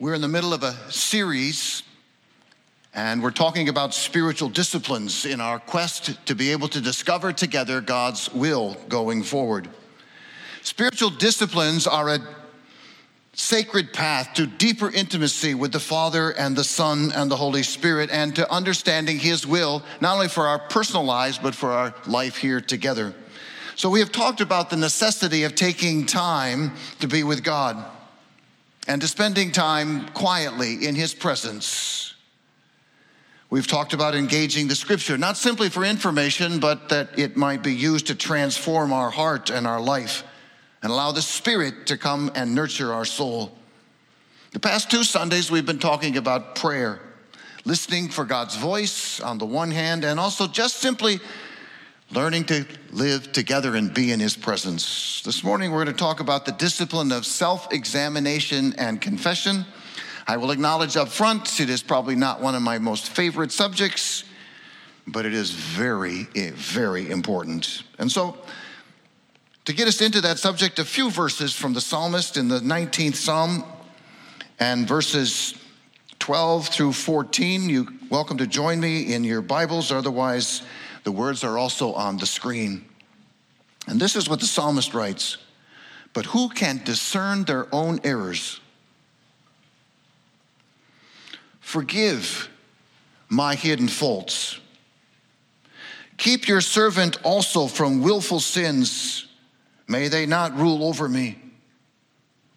We're 0.00 0.14
in 0.14 0.22
the 0.22 0.28
middle 0.28 0.54
of 0.54 0.62
a 0.62 0.74
series, 0.90 1.82
and 2.94 3.22
we're 3.22 3.32
talking 3.32 3.68
about 3.68 3.92
spiritual 3.92 4.48
disciplines 4.48 5.26
in 5.26 5.42
our 5.42 5.58
quest 5.58 6.24
to 6.24 6.34
be 6.34 6.52
able 6.52 6.68
to 6.68 6.80
discover 6.80 7.34
together 7.34 7.82
God's 7.82 8.32
will 8.32 8.78
going 8.88 9.22
forward. 9.22 9.68
Spiritual 10.62 11.10
disciplines 11.10 11.86
are 11.86 12.08
a 12.08 12.18
sacred 13.34 13.92
path 13.92 14.32
to 14.36 14.46
deeper 14.46 14.90
intimacy 14.90 15.52
with 15.52 15.70
the 15.70 15.78
Father 15.78 16.30
and 16.30 16.56
the 16.56 16.64
Son 16.64 17.12
and 17.14 17.30
the 17.30 17.36
Holy 17.36 17.62
Spirit, 17.62 18.08
and 18.10 18.34
to 18.36 18.50
understanding 18.50 19.18
His 19.18 19.46
will, 19.46 19.82
not 20.00 20.14
only 20.14 20.28
for 20.28 20.46
our 20.46 20.60
personal 20.60 21.04
lives, 21.04 21.36
but 21.36 21.54
for 21.54 21.72
our 21.72 21.94
life 22.06 22.38
here 22.38 22.62
together. 22.62 23.12
So, 23.76 23.90
we 23.90 24.00
have 24.00 24.12
talked 24.12 24.40
about 24.40 24.70
the 24.70 24.76
necessity 24.76 25.44
of 25.44 25.54
taking 25.54 26.06
time 26.06 26.72
to 27.00 27.06
be 27.06 27.22
with 27.22 27.44
God 27.44 27.84
and 28.90 29.00
to 29.00 29.06
spending 29.06 29.52
time 29.52 30.08
quietly 30.08 30.84
in 30.84 30.96
His 30.96 31.14
presence. 31.14 32.14
We've 33.48 33.68
talked 33.68 33.92
about 33.92 34.16
engaging 34.16 34.66
the 34.66 34.74
scripture, 34.74 35.16
not 35.16 35.36
simply 35.36 35.68
for 35.68 35.84
information, 35.84 36.58
but 36.58 36.88
that 36.88 37.16
it 37.16 37.36
might 37.36 37.62
be 37.62 37.72
used 37.72 38.08
to 38.08 38.16
transform 38.16 38.92
our 38.92 39.08
heart 39.08 39.48
and 39.48 39.64
our 39.64 39.80
life 39.80 40.24
and 40.82 40.90
allow 40.90 41.12
the 41.12 41.22
Spirit 41.22 41.86
to 41.86 41.96
come 41.96 42.32
and 42.34 42.52
nurture 42.52 42.92
our 42.92 43.04
soul. 43.04 43.56
The 44.50 44.58
past 44.58 44.90
two 44.90 45.04
Sundays, 45.04 45.52
we've 45.52 45.64
been 45.64 45.78
talking 45.78 46.16
about 46.16 46.56
prayer, 46.56 46.98
listening 47.64 48.08
for 48.08 48.24
God's 48.24 48.56
voice 48.56 49.20
on 49.20 49.38
the 49.38 49.46
one 49.46 49.70
hand, 49.70 50.04
and 50.04 50.18
also 50.18 50.48
just 50.48 50.78
simply 50.78 51.20
learning 52.12 52.44
to 52.44 52.66
live 52.90 53.30
together 53.30 53.76
and 53.76 53.94
be 53.94 54.10
in 54.10 54.18
His 54.18 54.36
presence. 54.36 55.22
This 55.22 55.44
morning, 55.44 55.70
we're 55.70 55.84
going 55.84 55.94
to 55.94 56.00
talk 56.00 56.20
about 56.20 56.44
the 56.44 56.52
discipline 56.52 57.12
of 57.12 57.24
self 57.24 57.72
examination 57.72 58.74
and 58.78 59.00
confession. 59.00 59.64
I 60.26 60.36
will 60.36 60.50
acknowledge 60.50 60.96
up 60.96 61.08
front, 61.08 61.60
it 61.60 61.70
is 61.70 61.82
probably 61.82 62.16
not 62.16 62.40
one 62.40 62.54
of 62.54 62.62
my 62.62 62.78
most 62.78 63.08
favorite 63.08 63.52
subjects, 63.52 64.24
but 65.06 65.24
it 65.24 65.34
is 65.34 65.50
very, 65.50 66.28
eh, 66.34 66.50
very 66.54 67.10
important. 67.10 67.82
And 67.98 68.10
so, 68.10 68.36
to 69.64 69.72
get 69.72 69.86
us 69.88 70.00
into 70.00 70.20
that 70.22 70.38
subject, 70.38 70.78
a 70.78 70.84
few 70.84 71.10
verses 71.10 71.54
from 71.54 71.74
the 71.74 71.80
psalmist 71.80 72.36
in 72.36 72.48
the 72.48 72.60
19th 72.60 73.16
psalm 73.16 73.64
and 74.58 74.86
verses 74.86 75.54
12 76.18 76.68
through 76.68 76.92
14. 76.92 77.68
You 77.68 77.88
welcome 78.10 78.38
to 78.38 78.46
join 78.46 78.80
me 78.80 79.12
in 79.14 79.22
your 79.24 79.42
Bibles, 79.42 79.92
otherwise, 79.92 80.62
the 81.04 81.12
words 81.12 81.44
are 81.44 81.58
also 81.58 81.92
on 81.92 82.18
the 82.18 82.26
screen. 82.26 82.84
And 83.86 84.00
this 84.00 84.16
is 84.16 84.28
what 84.28 84.40
the 84.40 84.46
psalmist 84.46 84.94
writes 84.94 85.38
But 86.12 86.26
who 86.26 86.48
can 86.48 86.82
discern 86.84 87.44
their 87.44 87.72
own 87.74 88.00
errors? 88.04 88.60
Forgive 91.60 92.48
my 93.28 93.54
hidden 93.54 93.88
faults. 93.88 94.58
Keep 96.16 96.48
your 96.48 96.60
servant 96.60 97.16
also 97.22 97.66
from 97.66 98.02
willful 98.02 98.40
sins. 98.40 99.26
May 99.88 100.08
they 100.08 100.26
not 100.26 100.56
rule 100.56 100.84
over 100.84 101.08
me. 101.08 101.38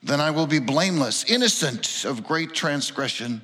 Then 0.04 0.20
I 0.20 0.32
will 0.32 0.48
be 0.48 0.60
blameless, 0.60 1.24
innocent 1.26 2.04
of 2.06 2.26
great 2.26 2.54
transgression. 2.54 3.42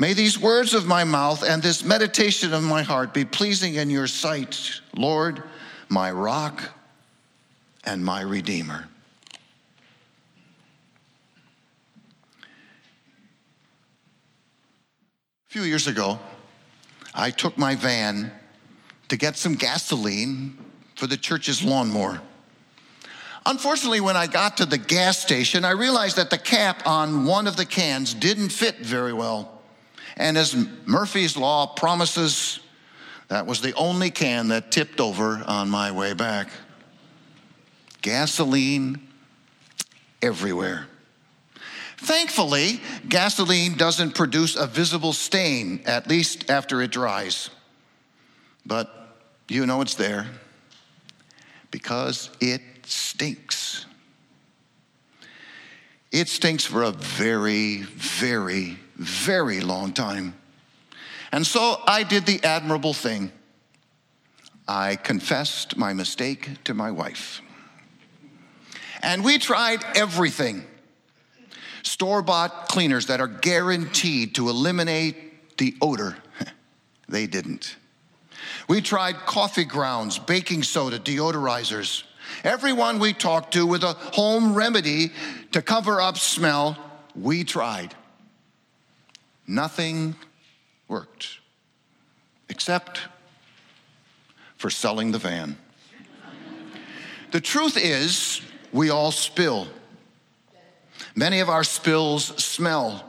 May 0.00 0.12
these 0.12 0.38
words 0.38 0.74
of 0.74 0.86
my 0.86 1.02
mouth 1.02 1.42
and 1.42 1.60
this 1.60 1.84
meditation 1.84 2.54
of 2.54 2.62
my 2.62 2.82
heart 2.82 3.12
be 3.12 3.24
pleasing 3.24 3.74
in 3.74 3.90
your 3.90 4.06
sight, 4.06 4.80
Lord, 4.96 5.42
my 5.88 6.12
rock 6.12 6.62
and 7.82 8.04
my 8.04 8.20
redeemer. 8.20 8.88
A 15.48 15.50
few 15.50 15.62
years 15.62 15.88
ago, 15.88 16.20
I 17.12 17.32
took 17.32 17.58
my 17.58 17.74
van 17.74 18.30
to 19.08 19.16
get 19.16 19.36
some 19.36 19.54
gasoline 19.54 20.56
for 20.94 21.08
the 21.08 21.16
church's 21.16 21.64
lawnmower. 21.64 22.20
Unfortunately, 23.46 24.00
when 24.00 24.16
I 24.16 24.28
got 24.28 24.58
to 24.58 24.66
the 24.66 24.78
gas 24.78 25.18
station, 25.18 25.64
I 25.64 25.70
realized 25.70 26.16
that 26.16 26.30
the 26.30 26.38
cap 26.38 26.86
on 26.86 27.24
one 27.24 27.48
of 27.48 27.56
the 27.56 27.64
cans 27.64 28.14
didn't 28.14 28.50
fit 28.50 28.76
very 28.78 29.12
well. 29.12 29.57
And 30.18 30.36
as 30.36 30.54
Murphy's 30.84 31.36
Law 31.36 31.66
promises, 31.66 32.60
that 33.28 33.46
was 33.46 33.60
the 33.60 33.72
only 33.74 34.10
can 34.10 34.48
that 34.48 34.70
tipped 34.70 35.00
over 35.00 35.42
on 35.46 35.70
my 35.70 35.92
way 35.92 36.12
back. 36.12 36.48
Gasoline 38.02 39.00
everywhere. 40.20 40.86
Thankfully, 41.98 42.80
gasoline 43.08 43.76
doesn't 43.76 44.14
produce 44.14 44.56
a 44.56 44.66
visible 44.66 45.12
stain, 45.12 45.82
at 45.84 46.06
least 46.06 46.48
after 46.50 46.80
it 46.80 46.90
dries. 46.92 47.50
But 48.64 48.92
you 49.48 49.66
know 49.66 49.80
it's 49.80 49.94
there 49.94 50.26
because 51.70 52.30
it 52.40 52.62
stinks. 52.84 53.84
It 56.10 56.28
stinks 56.28 56.64
for 56.64 56.82
a 56.82 56.92
very, 56.92 57.82
very, 57.82 58.78
very 58.98 59.60
long 59.60 59.92
time. 59.92 60.34
And 61.32 61.46
so 61.46 61.80
I 61.86 62.02
did 62.02 62.26
the 62.26 62.42
admirable 62.44 62.94
thing. 62.94 63.32
I 64.66 64.96
confessed 64.96 65.76
my 65.76 65.92
mistake 65.92 66.62
to 66.64 66.74
my 66.74 66.90
wife. 66.90 67.40
And 69.02 69.24
we 69.24 69.38
tried 69.38 69.84
everything 69.94 70.64
store 71.82 72.22
bought 72.22 72.68
cleaners 72.68 73.06
that 73.06 73.20
are 73.20 73.26
guaranteed 73.26 74.34
to 74.34 74.48
eliminate 74.48 75.56
the 75.56 75.74
odor. 75.80 76.16
they 77.08 77.26
didn't. 77.26 77.76
We 78.68 78.80
tried 78.80 79.16
coffee 79.16 79.64
grounds, 79.64 80.18
baking 80.18 80.62
soda, 80.62 80.98
deodorizers. 80.98 82.04
Everyone 82.44 82.98
we 82.98 83.14
talked 83.14 83.54
to 83.54 83.66
with 83.66 83.82
a 83.82 83.94
home 83.94 84.54
remedy 84.54 85.12
to 85.52 85.62
cover 85.62 86.00
up 86.00 86.18
smell, 86.18 86.76
we 87.16 87.42
tried. 87.42 87.94
Nothing 89.48 90.14
worked 90.88 91.38
except 92.50 93.00
for 94.58 94.68
selling 94.68 95.10
the 95.10 95.18
van. 95.18 95.56
the 97.30 97.40
truth 97.40 97.78
is, 97.78 98.42
we 98.72 98.90
all 98.90 99.10
spill. 99.10 99.66
Many 101.14 101.40
of 101.40 101.48
our 101.48 101.64
spills 101.64 102.26
smell, 102.42 103.02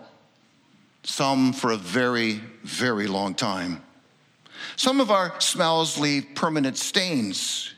some 1.04 1.52
for 1.52 1.72
a 1.72 1.78
very, 1.78 2.42
very 2.64 3.08
long 3.08 3.36
time. 3.36 3.84
Some 4.78 5.02
of 5.02 5.12
our 5.12 5.40
smells 5.42 5.98
leave 5.98 6.26
permanent 6.36 6.78
stains. 6.78 7.74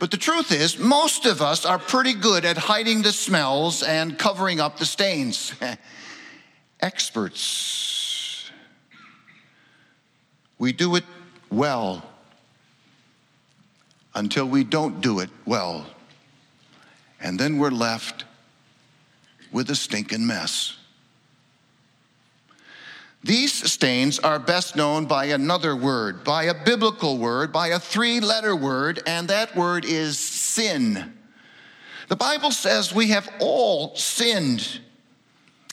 But 0.00 0.10
the 0.10 0.16
truth 0.16 0.50
is, 0.50 0.76
most 0.76 1.24
of 1.24 1.40
us 1.40 1.64
are 1.64 1.78
pretty 1.78 2.14
good 2.14 2.44
at 2.44 2.56
hiding 2.56 3.02
the 3.02 3.12
smells 3.12 3.84
and 3.84 4.18
covering 4.18 4.58
up 4.58 4.78
the 4.78 4.86
stains. 4.86 5.54
Experts. 6.80 7.91
We 10.62 10.72
do 10.72 10.94
it 10.94 11.02
well 11.50 12.04
until 14.14 14.46
we 14.46 14.62
don't 14.62 15.00
do 15.00 15.18
it 15.18 15.28
well. 15.44 15.84
And 17.20 17.36
then 17.36 17.58
we're 17.58 17.70
left 17.70 18.24
with 19.50 19.68
a 19.70 19.74
stinking 19.74 20.24
mess. 20.24 20.76
These 23.24 23.72
stains 23.72 24.20
are 24.20 24.38
best 24.38 24.76
known 24.76 25.06
by 25.06 25.24
another 25.24 25.74
word, 25.74 26.22
by 26.22 26.44
a 26.44 26.54
biblical 26.54 27.18
word, 27.18 27.52
by 27.52 27.66
a 27.70 27.80
three 27.80 28.20
letter 28.20 28.54
word, 28.54 29.02
and 29.04 29.26
that 29.26 29.56
word 29.56 29.84
is 29.84 30.16
sin. 30.16 31.12
The 32.06 32.14
Bible 32.14 32.52
says 32.52 32.94
we 32.94 33.08
have 33.08 33.28
all 33.40 33.96
sinned. 33.96 34.78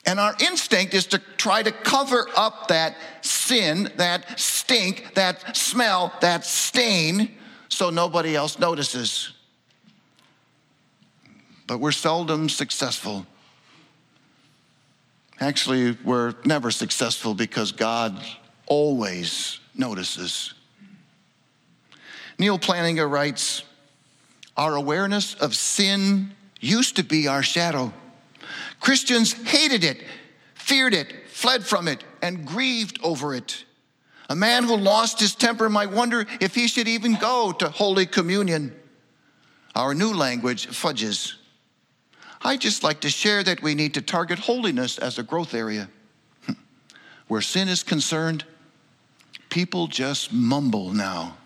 And 0.05 0.19
our 0.19 0.35
instinct 0.39 0.93
is 0.93 1.05
to 1.07 1.19
try 1.37 1.61
to 1.61 1.71
cover 1.71 2.27
up 2.35 2.69
that 2.69 2.95
sin, 3.21 3.91
that 3.97 4.39
stink, 4.39 5.13
that 5.15 5.55
smell, 5.55 6.13
that 6.21 6.45
stain, 6.45 7.31
so 7.67 7.89
nobody 7.89 8.35
else 8.35 8.59
notices. 8.59 9.33
But 11.67 11.79
we're 11.79 11.91
seldom 11.91 12.49
successful. 12.49 13.25
Actually, 15.39 15.97
we're 16.03 16.33
never 16.43 16.71
successful 16.71 17.33
because 17.33 17.71
God 17.71 18.19
always 18.65 19.59
notices. 19.75 20.53
Neal 22.37 22.57
Plantinga 22.57 23.09
writes 23.09 23.63
Our 24.57 24.75
awareness 24.75 25.35
of 25.35 25.55
sin 25.55 26.31
used 26.59 26.95
to 26.95 27.03
be 27.03 27.27
our 27.27 27.43
shadow. 27.43 27.93
Christians 28.79 29.33
hated 29.33 29.83
it, 29.83 30.03
feared 30.55 30.93
it, 30.93 31.13
fled 31.27 31.65
from 31.65 31.87
it, 31.87 32.03
and 32.21 32.45
grieved 32.45 32.99
over 33.03 33.33
it. 33.35 33.65
A 34.29 34.35
man 34.35 34.63
who 34.63 34.75
lost 34.75 35.19
his 35.19 35.33
temper 35.33 35.69
might 35.69 35.91
wonder 35.91 36.25
if 36.39 36.53
he 36.53 36.67
should 36.67 36.87
even 36.87 37.15
go 37.15 37.51
to 37.51 37.69
Holy 37.69 38.05
Communion. 38.05 38.75
Our 39.75 39.93
new 39.93 40.13
language 40.13 40.67
fudges. 40.67 41.35
I 42.41 42.55
just 42.55 42.83
like 42.83 43.01
to 43.01 43.09
share 43.09 43.43
that 43.43 43.61
we 43.61 43.75
need 43.75 43.95
to 43.95 44.01
target 44.01 44.39
holiness 44.39 44.97
as 44.97 45.17
a 45.17 45.23
growth 45.23 45.53
area. 45.53 45.89
Where 47.27 47.41
sin 47.41 47.67
is 47.67 47.83
concerned, 47.83 48.45
people 49.49 49.87
just 49.87 50.31
mumble 50.31 50.93
now. 50.93 51.37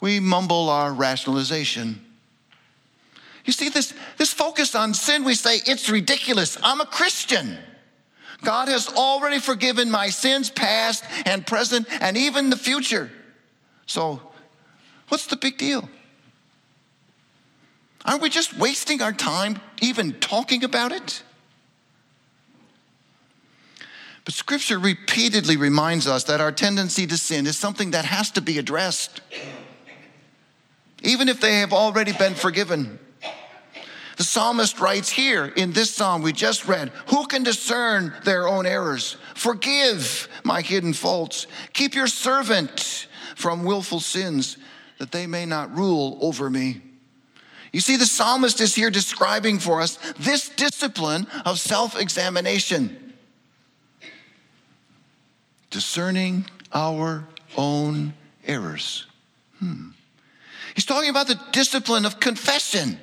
We 0.00 0.18
mumble 0.18 0.68
our 0.68 0.92
rationalization. 0.92 2.04
You 3.44 3.52
see, 3.52 3.68
this, 3.68 3.92
this 4.18 4.32
focus 4.32 4.74
on 4.74 4.94
sin, 4.94 5.24
we 5.24 5.34
say, 5.34 5.56
it's 5.66 5.90
ridiculous. 5.90 6.56
I'm 6.62 6.80
a 6.80 6.86
Christian. 6.86 7.58
God 8.42 8.68
has 8.68 8.88
already 8.88 9.38
forgiven 9.38 9.90
my 9.90 10.08
sins, 10.10 10.50
past 10.50 11.04
and 11.24 11.46
present, 11.46 11.86
and 12.00 12.16
even 12.16 12.50
the 12.50 12.56
future. 12.56 13.10
So, 13.86 14.20
what's 15.08 15.26
the 15.26 15.36
big 15.36 15.58
deal? 15.58 15.88
Aren't 18.04 18.22
we 18.22 18.30
just 18.30 18.56
wasting 18.58 19.00
our 19.00 19.12
time 19.12 19.60
even 19.80 20.14
talking 20.14 20.64
about 20.64 20.92
it? 20.92 21.22
But 24.24 24.34
Scripture 24.34 24.78
repeatedly 24.78 25.56
reminds 25.56 26.06
us 26.06 26.24
that 26.24 26.40
our 26.40 26.52
tendency 26.52 27.06
to 27.08 27.16
sin 27.16 27.46
is 27.46 27.56
something 27.56 27.90
that 27.92 28.04
has 28.04 28.30
to 28.32 28.40
be 28.40 28.58
addressed, 28.58 29.20
even 31.02 31.28
if 31.28 31.40
they 31.40 31.56
have 31.56 31.72
already 31.72 32.12
been 32.12 32.34
forgiven. 32.34 32.98
The 34.22 34.28
psalmist 34.28 34.78
writes 34.78 35.10
here 35.10 35.46
in 35.46 35.72
this 35.72 35.92
psalm 35.92 36.22
we 36.22 36.32
just 36.32 36.68
read 36.68 36.90
Who 37.08 37.26
can 37.26 37.42
discern 37.42 38.14
their 38.22 38.46
own 38.46 38.66
errors? 38.66 39.16
Forgive 39.34 40.28
my 40.44 40.60
hidden 40.60 40.92
faults. 40.92 41.48
Keep 41.72 41.96
your 41.96 42.06
servant 42.06 43.08
from 43.34 43.64
willful 43.64 43.98
sins, 43.98 44.58
that 44.98 45.10
they 45.10 45.26
may 45.26 45.44
not 45.44 45.76
rule 45.76 46.18
over 46.22 46.48
me. 46.48 46.82
You 47.72 47.80
see, 47.80 47.96
the 47.96 48.06
psalmist 48.06 48.60
is 48.60 48.76
here 48.76 48.90
describing 48.90 49.58
for 49.58 49.80
us 49.80 49.98
this 50.20 50.50
discipline 50.50 51.26
of 51.44 51.58
self 51.58 52.00
examination, 52.00 53.14
discerning 55.70 56.44
our 56.72 57.26
own 57.56 58.14
errors. 58.46 59.04
Hmm. 59.58 59.88
He's 60.76 60.86
talking 60.86 61.10
about 61.10 61.26
the 61.26 61.40
discipline 61.50 62.06
of 62.06 62.20
confession. 62.20 63.00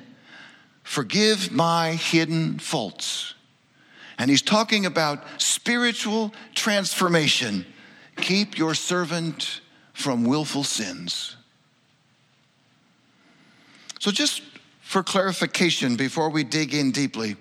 Forgive 0.82 1.52
my 1.52 1.92
hidden 1.92 2.58
faults. 2.58 3.34
And 4.18 4.30
he's 4.30 4.42
talking 4.42 4.86
about 4.86 5.24
spiritual 5.38 6.34
transformation. 6.54 7.64
Keep 8.16 8.58
your 8.58 8.74
servant 8.74 9.60
from 9.92 10.24
willful 10.24 10.64
sins. 10.64 11.36
So, 13.98 14.10
just 14.10 14.42
for 14.80 15.02
clarification 15.02 15.96
before 15.96 16.30
we 16.30 16.42
dig 16.42 16.74
in 16.74 16.90
deeply, 16.90 17.36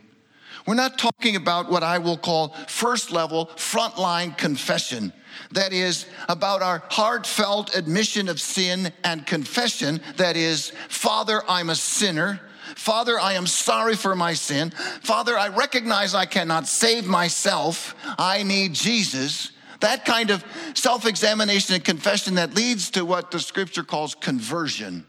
we're 0.65 0.75
not 0.75 0.97
talking 0.97 1.35
about 1.35 1.71
what 1.71 1.83
I 1.83 1.97
will 1.97 2.17
call 2.17 2.49
first 2.67 3.11
level, 3.11 3.47
frontline 3.55 4.37
confession. 4.37 5.11
That 5.51 5.73
is 5.73 6.05
about 6.27 6.61
our 6.61 6.83
heartfelt 6.89 7.75
admission 7.75 8.29
of 8.29 8.39
sin 8.39 8.91
and 9.03 9.25
confession. 9.25 10.01
That 10.17 10.37
is, 10.37 10.71
Father, 10.89 11.41
I'm 11.47 11.69
a 11.69 11.75
sinner. 11.75 12.41
Father, 12.79 13.19
I 13.19 13.33
am 13.33 13.45
sorry 13.45 13.97
for 13.97 14.15
my 14.15 14.33
sin. 14.33 14.71
Father, 15.01 15.37
I 15.37 15.49
recognize 15.49 16.15
I 16.15 16.25
cannot 16.25 16.65
save 16.65 17.05
myself. 17.05 17.93
I 18.17 18.43
need 18.43 18.73
Jesus. 18.73 19.51
That 19.81 20.05
kind 20.05 20.29
of 20.29 20.45
self 20.75 21.05
examination 21.05 21.75
and 21.75 21.83
confession 21.83 22.35
that 22.35 22.55
leads 22.55 22.89
to 22.91 23.03
what 23.03 23.31
the 23.31 23.39
scripture 23.41 23.83
calls 23.83 24.15
conversion. 24.15 25.05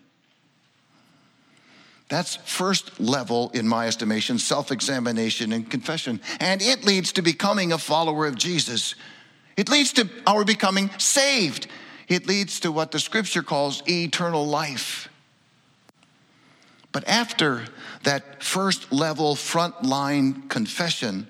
That's 2.09 2.35
first 2.45 2.99
level, 2.99 3.53
in 3.55 3.69
my 3.69 3.87
estimation, 3.87 4.41
self 4.41 4.73
examination 4.73 5.53
and 5.53 5.71
confession. 5.71 6.21
And 6.41 6.61
it 6.61 6.85
leads 6.85 7.13
to 7.13 7.23
becoming 7.23 7.73
a 7.73 7.79
follower 7.79 8.27
of 8.27 8.35
Jesus. 8.35 8.97
It 9.57 9.69
leads 9.69 9.93
to 9.93 10.11
our 10.27 10.45
becoming 10.45 10.91
saved. 10.99 11.69
It 12.09 12.27
leads 12.27 12.59
to 12.61 12.73
what 12.73 12.91
the 12.91 12.99
scripture 12.99 13.45
calls 13.45 13.81
eternal 13.89 14.45
life. 14.45 15.10
But 16.93 17.07
after 17.07 17.65
that 18.03 18.43
first 18.43 18.93
level 18.93 19.37
frontline 19.37 20.49
confession, 20.49 21.29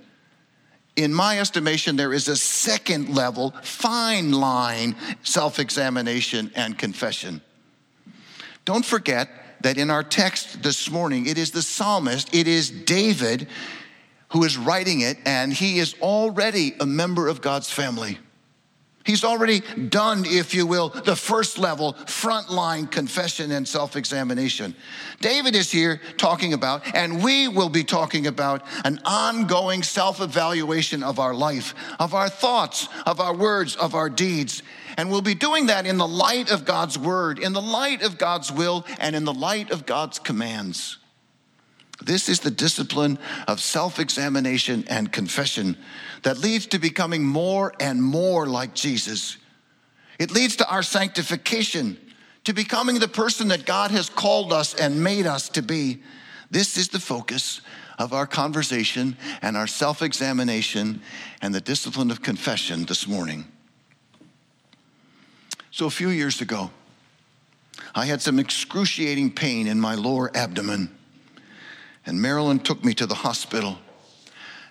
in 0.97 1.15
my 1.15 1.39
estimation, 1.39 1.97
there 1.97 2.13
is 2.13 2.29
a 2.29 2.37
second 2.37 3.15
level, 3.15 3.55
fine 3.63 4.33
line 4.33 4.97
self 5.23 5.59
examination 5.59 6.51
and 6.55 6.79
confession. 6.79 7.41
Don't 8.65 8.85
forget 8.85 9.29
that 9.63 9.79
in 9.79 9.91
our 9.91 10.03
text 10.03 10.63
this 10.63 10.91
morning, 10.91 11.27
it 11.27 11.39
is 11.39 11.51
the 11.51 11.63
psalmist, 11.63 12.35
it 12.35 12.47
is 12.47 12.71
David 12.71 13.49
who 14.31 14.45
is 14.45 14.57
writing 14.57 15.01
it, 15.01 15.19
and 15.25 15.53
he 15.53 15.79
is 15.79 15.95
already 16.01 16.75
a 16.81 16.87
member 16.87 17.29
of 17.29 17.41
God's 17.41 17.71
family. 17.71 18.19
He's 19.05 19.25
already 19.25 19.61
done, 19.61 20.25
if 20.27 20.53
you 20.53 20.67
will, 20.67 20.91
the 20.91 21.17
first 21.17 21.59
level, 21.59 21.95
frontline 22.05 22.91
confession 22.91 23.51
and 23.51 23.67
self 23.67 23.97
examination. 23.97 24.75
David 25.21 25.57
is 25.57 25.71
here 25.71 26.03
talking 26.19 26.53
about, 26.53 26.95
and 26.95 27.25
we 27.25 27.49
will 27.49 27.71
be 27.71 27.83
talking 27.83 28.27
about, 28.27 28.63
an 28.85 29.01
ongoing 29.07 29.83
self 29.83 30.21
evaluation 30.21 31.03
of 31.03 31.19
our 31.19 31.35
life, 31.35 31.75
of 31.99 32.13
our 32.13 32.29
thoughts, 32.29 32.89
of 33.07 33.21
our 33.21 33.35
words, 33.35 33.75
of 33.77 33.95
our 33.95 34.11
deeds. 34.11 34.63
And 34.99 35.11
we'll 35.11 35.23
be 35.23 35.35
doing 35.35 35.67
that 35.67 35.87
in 35.87 35.97
the 35.97 36.07
light 36.07 36.51
of 36.51 36.67
God's 36.67 36.99
word, 36.99 37.39
in 37.39 37.55
the 37.55 37.63
light 37.63 38.03
of 38.03 38.19
God's 38.19 38.53
will, 38.53 38.85
and 38.99 39.17
in 39.17 39.25
the 39.25 39.33
light 39.33 39.71
of 39.71 39.87
God's 39.87 40.19
commands. 40.19 41.00
This 42.03 42.29
is 42.29 42.41
the 42.41 42.51
discipline 42.51 43.19
of 43.47 43.61
self 43.61 43.99
examination 43.99 44.85
and 44.89 45.13
confession 45.13 45.77
that 46.23 46.39
leads 46.39 46.67
to 46.69 46.79
becoming 46.79 47.25
more 47.25 47.75
and 47.81 48.03
more 48.03 48.47
like 48.47 48.75
Jesus. 48.75 49.37
It 50.19 50.31
leads 50.31 50.57
to 50.57 50.71
our 50.71 50.83
sanctification, 50.83 51.99
to 52.45 52.53
becoming 52.53 52.99
the 52.99 53.09
person 53.09 53.49
that 53.49 53.67
God 53.67 53.91
has 53.91 54.09
called 54.09 54.53
us 54.53 54.75
and 54.75 55.03
made 55.03 55.27
us 55.27 55.49
to 55.51 55.63
be. 55.63 56.03
This 56.51 56.77
is 56.77 56.89
the 56.89 57.01
focus 57.01 57.61
of 57.99 58.13
our 58.13 58.27
conversation 58.27 59.17
and 59.43 59.57
our 59.57 59.67
self 59.67 60.03
examination 60.03 61.03
and 61.43 61.55
the 61.55 61.61
discipline 61.61 62.11
of 62.11 62.23
confession 62.23 62.87
this 62.87 63.07
morning. 63.07 63.47
So, 65.71 65.87
a 65.87 65.91
few 65.91 66.09
years 66.09 66.41
ago, 66.41 66.71
I 67.95 68.07
had 68.07 68.23
some 68.23 68.39
excruciating 68.39 69.33
pain 69.33 69.67
in 69.67 69.79
my 69.79 69.95
lower 69.95 70.35
abdomen 70.37 70.97
and 72.11 72.21
Marilyn 72.21 72.59
took 72.59 72.85
me 72.85 72.93
to 72.95 73.07
the 73.07 73.15
hospital. 73.15 73.79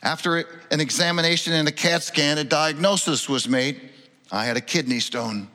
After 0.03 0.39
an 0.71 0.81
examination 0.81 1.53
and 1.53 1.69
a 1.69 1.71
CAT 1.71 2.03
scan, 2.03 2.37
a 2.37 2.43
diagnosis 2.43 3.29
was 3.29 3.47
made. 3.47 3.91
I 4.29 4.43
had 4.43 4.57
a 4.57 4.61
kidney 4.61 4.99
stone. 4.99 5.47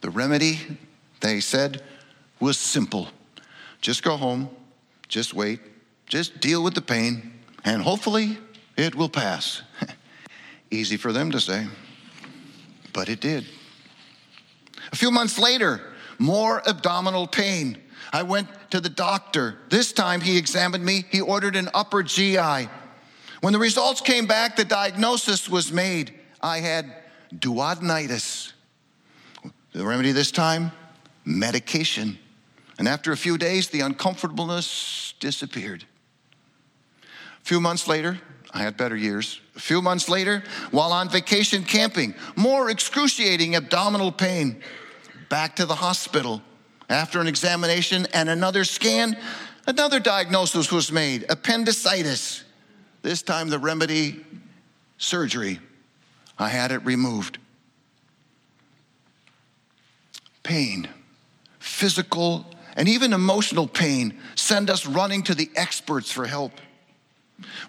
The 0.00 0.08
remedy, 0.08 0.58
they 1.20 1.40
said, 1.40 1.82
was 2.40 2.56
simple 2.56 3.08
just 3.82 4.02
go 4.02 4.16
home, 4.16 4.48
just 5.06 5.34
wait, 5.34 5.60
just 6.06 6.40
deal 6.40 6.64
with 6.64 6.72
the 6.72 6.80
pain, 6.80 7.34
and 7.62 7.82
hopefully 7.82 8.38
it 8.78 8.94
will 8.94 9.10
pass. 9.10 9.60
Easy 10.70 10.96
for 10.96 11.12
them 11.12 11.30
to 11.32 11.40
say, 11.40 11.66
but 12.94 13.10
it 13.10 13.20
did. 13.20 13.44
A 14.90 14.96
few 14.96 15.10
months 15.10 15.38
later, 15.38 15.92
more 16.18 16.66
abdominal 16.66 17.26
pain. 17.26 17.81
I 18.12 18.22
went 18.22 18.48
to 18.70 18.80
the 18.80 18.90
doctor. 18.90 19.56
This 19.70 19.92
time 19.92 20.20
he 20.20 20.36
examined 20.36 20.84
me, 20.84 21.04
he 21.10 21.20
ordered 21.20 21.56
an 21.56 21.70
upper 21.72 22.02
GI. 22.02 22.68
When 23.40 23.52
the 23.52 23.58
results 23.58 24.00
came 24.00 24.26
back, 24.26 24.56
the 24.56 24.64
diagnosis 24.64 25.48
was 25.48 25.72
made. 25.72 26.12
I 26.40 26.58
had 26.58 26.94
duodenitis. 27.34 28.52
The 29.72 29.86
remedy 29.86 30.12
this 30.12 30.30
time? 30.30 30.72
Medication. 31.24 32.18
And 32.78 32.86
after 32.86 33.12
a 33.12 33.16
few 33.16 33.38
days, 33.38 33.68
the 33.68 33.80
uncomfortableness 33.80 35.14
disappeared. 35.18 35.84
A 37.02 37.44
few 37.44 37.60
months 37.60 37.88
later, 37.88 38.20
I 38.52 38.62
had 38.62 38.76
better 38.76 38.96
years. 38.96 39.40
A 39.56 39.60
few 39.60 39.80
months 39.80 40.08
later, 40.08 40.42
while 40.70 40.92
on 40.92 41.08
vacation 41.08 41.64
camping, 41.64 42.14
more 42.36 42.70
excruciating 42.70 43.56
abdominal 43.56 44.12
pain. 44.12 44.62
Back 45.30 45.56
to 45.56 45.66
the 45.66 45.74
hospital. 45.74 46.42
After 46.92 47.22
an 47.22 47.26
examination 47.26 48.06
and 48.12 48.28
another 48.28 48.64
scan, 48.64 49.16
another 49.66 49.98
diagnosis 49.98 50.70
was 50.70 50.92
made 50.92 51.24
appendicitis. 51.30 52.44
This 53.00 53.22
time, 53.22 53.48
the 53.48 53.58
remedy 53.58 54.22
surgery. 54.98 55.58
I 56.38 56.50
had 56.50 56.70
it 56.70 56.84
removed. 56.84 57.38
Pain, 60.42 60.86
physical, 61.58 62.44
and 62.76 62.86
even 62.86 63.14
emotional 63.14 63.66
pain 63.66 64.18
send 64.34 64.68
us 64.68 64.84
running 64.84 65.22
to 65.22 65.34
the 65.34 65.50
experts 65.56 66.12
for 66.12 66.26
help. 66.26 66.52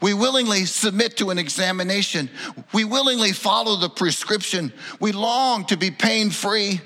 We 0.01 0.13
willingly 0.13 0.65
submit 0.65 1.15
to 1.17 1.29
an 1.29 1.37
examination. 1.39 2.29
We 2.73 2.83
willingly 2.83 3.31
follow 3.31 3.77
the 3.77 3.89
prescription. 3.89 4.73
We 4.99 5.13
long 5.13 5.63
to 5.67 5.77
be 5.77 5.91
pain 5.91 6.29
free. 6.29 6.81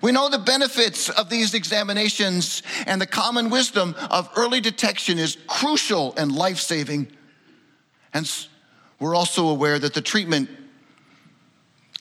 We 0.00 0.12
know 0.12 0.28
the 0.28 0.38
benefits 0.38 1.08
of 1.08 1.28
these 1.28 1.54
examinations, 1.54 2.62
and 2.86 3.00
the 3.00 3.06
common 3.06 3.50
wisdom 3.50 3.94
of 4.10 4.30
early 4.36 4.60
detection 4.60 5.18
is 5.18 5.36
crucial 5.46 6.14
and 6.16 6.32
life 6.32 6.58
saving. 6.58 7.08
And 8.14 8.30
we're 8.98 9.14
also 9.14 9.48
aware 9.48 9.78
that 9.78 9.94
the 9.94 10.02
treatment 10.02 10.48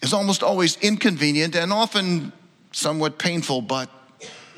is 0.01 0.13
almost 0.13 0.43
always 0.43 0.77
inconvenient 0.77 1.55
and 1.55 1.71
often 1.71 2.33
somewhat 2.71 3.17
painful, 3.17 3.61
but 3.61 3.89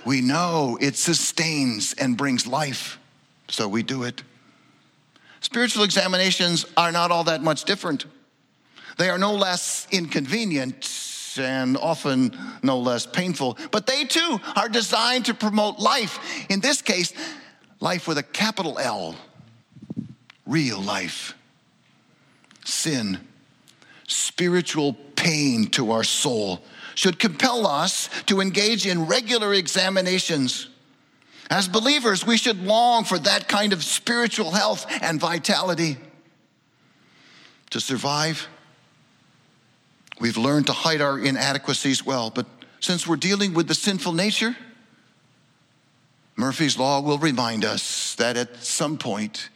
we 0.05 0.21
know 0.21 0.77
it 0.81 0.95
sustains 0.95 1.93
and 1.93 2.17
brings 2.17 2.45
life, 2.45 2.99
so 3.47 3.67
we 3.67 3.83
do 3.83 4.03
it. 4.03 4.23
Spiritual 5.39 5.83
examinations 5.83 6.65
are 6.77 6.91
not 6.91 7.11
all 7.11 7.25
that 7.25 7.41
much 7.41 7.65
different. 7.65 8.05
They 8.97 9.09
are 9.09 9.17
no 9.17 9.33
less 9.33 9.87
inconvenient 9.91 10.83
and 11.37 11.77
often 11.77 12.37
no 12.61 12.79
less 12.79 13.05
painful, 13.05 13.57
but 13.71 13.85
they 13.85 14.05
too 14.05 14.39
are 14.55 14.69
designed 14.69 15.25
to 15.25 15.33
promote 15.33 15.79
life. 15.79 16.19
In 16.49 16.59
this 16.59 16.81
case, 16.81 17.13
life 17.79 18.07
with 18.07 18.17
a 18.17 18.23
capital 18.23 18.79
L, 18.79 19.15
real 20.45 20.81
life. 20.81 21.35
Sin, 22.65 23.19
spiritual 24.07 24.93
pain 25.15 25.67
to 25.67 25.91
our 25.91 26.03
soul, 26.03 26.61
should 26.95 27.19
compel 27.19 27.65
us 27.67 28.09
to 28.25 28.39
engage 28.39 28.85
in 28.85 29.07
regular 29.07 29.53
examinations. 29.53 30.69
As 31.49 31.67
believers, 31.67 32.25
we 32.25 32.37
should 32.37 32.63
long 32.63 33.03
for 33.03 33.19
that 33.19 33.47
kind 33.47 33.73
of 33.73 33.83
spiritual 33.83 34.51
health 34.51 34.85
and 35.01 35.19
vitality. 35.19 35.97
To 37.71 37.79
survive, 37.79 38.47
We've 40.19 40.37
learned 40.37 40.67
to 40.67 40.73
hide 40.73 41.01
our 41.01 41.19
inadequacies 41.19 42.05
well, 42.05 42.29
but 42.29 42.45
since 42.79 43.07
we're 43.07 43.15
dealing 43.15 43.53
with 43.53 43.67
the 43.67 43.73
sinful 43.73 44.13
nature, 44.13 44.55
Murphy's 46.35 46.77
Law 46.77 47.01
will 47.01 47.17
remind 47.17 47.63
us 47.65 48.15
that 48.15 48.37
at 48.37 48.63
some 48.63 48.97
point 48.97 49.49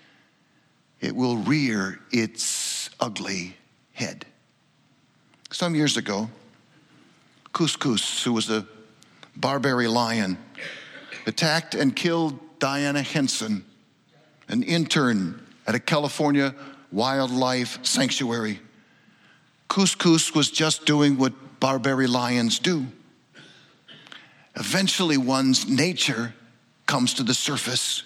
it 0.99 1.15
will 1.15 1.37
rear 1.37 1.99
its 2.11 2.89
ugly 2.99 3.55
head. 3.93 4.25
Some 5.51 5.75
years 5.75 5.97
ago, 5.97 6.29
Couscous, 7.53 8.23
who 8.23 8.33
was 8.33 8.49
a 8.49 8.65
Barbary 9.35 9.87
lion, 9.87 10.37
attacked 11.25 11.75
and 11.75 11.95
killed 11.95 12.39
Dianna 12.59 13.03
Hanson, 13.03 13.63
an 14.47 14.63
intern 14.63 15.45
at 15.67 15.75
a 15.75 15.79
California 15.79 16.55
wildlife 16.91 17.85
sanctuary. 17.85 18.59
Couscous 19.77 20.33
was 20.33 20.49
just 20.49 20.87
doing 20.87 21.17
what 21.17 21.33
Barbary 21.59 22.07
lions 22.07 22.57
do. 22.57 22.87
Eventually, 24.55 25.17
one's 25.17 25.69
nature 25.69 26.33
comes 26.87 27.13
to 27.13 27.23
the 27.23 27.35
surface. 27.35 28.01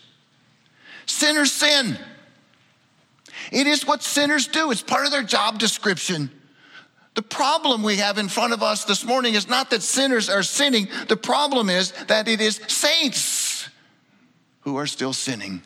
Sinners 1.05 1.49
sin. 1.49 1.97
It 3.53 3.67
is 3.67 3.87
what 3.87 4.03
sinners 4.03 4.47
do, 4.47 4.69
it's 4.71 4.81
part 4.81 5.05
of 5.05 5.11
their 5.11 5.23
job 5.23 5.59
description. 5.59 6.29
The 7.15 7.21
problem 7.21 7.83
we 7.83 7.95
have 7.95 8.17
in 8.17 8.27
front 8.27 8.51
of 8.51 8.61
us 8.61 8.83
this 8.83 9.05
morning 9.05 9.35
is 9.35 9.47
not 9.47 9.69
that 9.69 9.81
sinners 9.81 10.29
are 10.29 10.43
sinning, 10.43 10.89
the 11.07 11.15
problem 11.15 11.69
is 11.69 11.93
that 12.07 12.27
it 12.27 12.41
is 12.41 12.59
saints 12.67 13.69
who 14.61 14.75
are 14.75 14.87
still 14.87 15.13
sinning 15.13 15.61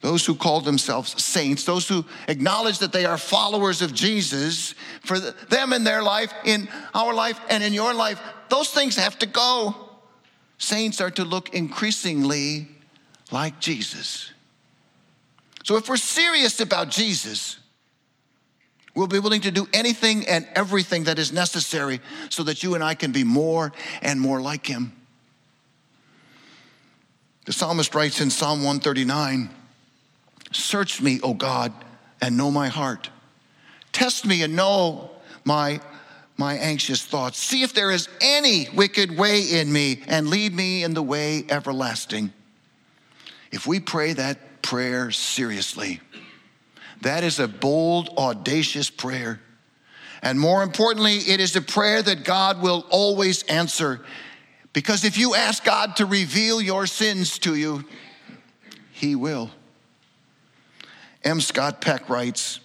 those 0.00 0.24
who 0.24 0.34
call 0.34 0.60
themselves 0.60 1.22
saints, 1.22 1.64
those 1.64 1.86
who 1.86 2.04
acknowledge 2.26 2.78
that 2.78 2.92
they 2.92 3.04
are 3.04 3.18
followers 3.18 3.82
of 3.82 3.92
Jesus, 3.92 4.74
for 5.02 5.18
them 5.20 5.72
in 5.72 5.84
their 5.84 6.02
life, 6.02 6.32
in 6.44 6.68
our 6.94 7.12
life, 7.12 7.38
and 7.50 7.62
in 7.62 7.72
your 7.72 7.92
life, 7.92 8.20
those 8.48 8.70
things 8.70 8.96
have 8.96 9.18
to 9.18 9.26
go. 9.26 9.74
Saints 10.58 11.00
are 11.00 11.10
to 11.10 11.24
look 11.24 11.54
increasingly 11.54 12.68
like 13.30 13.60
Jesus. 13.60 14.32
So 15.64 15.76
if 15.76 15.88
we're 15.88 15.98
serious 15.98 16.60
about 16.60 16.88
Jesus, 16.88 17.58
we'll 18.94 19.06
be 19.06 19.18
willing 19.18 19.42
to 19.42 19.50
do 19.50 19.68
anything 19.74 20.26
and 20.26 20.48
everything 20.54 21.04
that 21.04 21.18
is 21.18 21.30
necessary 21.30 22.00
so 22.30 22.42
that 22.44 22.62
you 22.62 22.74
and 22.74 22.82
I 22.82 22.94
can 22.94 23.12
be 23.12 23.22
more 23.22 23.72
and 24.00 24.18
more 24.18 24.40
like 24.40 24.66
him. 24.66 24.92
The 27.44 27.52
psalmist 27.52 27.94
writes 27.94 28.20
in 28.20 28.30
Psalm 28.30 28.60
139 28.60 29.50
Search 30.52 31.00
me, 31.00 31.20
O 31.22 31.34
God, 31.34 31.72
and 32.20 32.36
know 32.36 32.50
my 32.50 32.68
heart. 32.68 33.10
Test 33.92 34.26
me 34.26 34.42
and 34.42 34.56
know 34.56 35.10
my, 35.44 35.80
my 36.36 36.54
anxious 36.54 37.04
thoughts. 37.04 37.38
See 37.38 37.62
if 37.62 37.72
there 37.72 37.90
is 37.90 38.08
any 38.20 38.68
wicked 38.74 39.16
way 39.16 39.42
in 39.42 39.72
me 39.72 40.02
and 40.06 40.28
lead 40.28 40.54
me 40.54 40.82
in 40.82 40.94
the 40.94 41.02
way 41.02 41.44
everlasting. 41.48 42.32
If 43.52 43.66
we 43.66 43.80
pray 43.80 44.12
that 44.14 44.62
prayer 44.62 45.10
seriously, 45.10 46.00
that 47.02 47.24
is 47.24 47.38
a 47.38 47.48
bold, 47.48 48.10
audacious 48.16 48.90
prayer. 48.90 49.40
And 50.22 50.38
more 50.38 50.62
importantly, 50.62 51.16
it 51.16 51.40
is 51.40 51.56
a 51.56 51.62
prayer 51.62 52.02
that 52.02 52.24
God 52.24 52.60
will 52.60 52.84
always 52.90 53.42
answer. 53.44 54.04
Because 54.72 55.04
if 55.04 55.16
you 55.16 55.34
ask 55.34 55.64
God 55.64 55.96
to 55.96 56.06
reveal 56.06 56.60
your 56.60 56.86
sins 56.86 57.38
to 57.40 57.54
you, 57.54 57.84
He 58.92 59.16
will. 59.16 59.50
M. 61.22 61.40
Scott 61.40 61.80
Peck 61.80 62.08
writes 62.08 62.60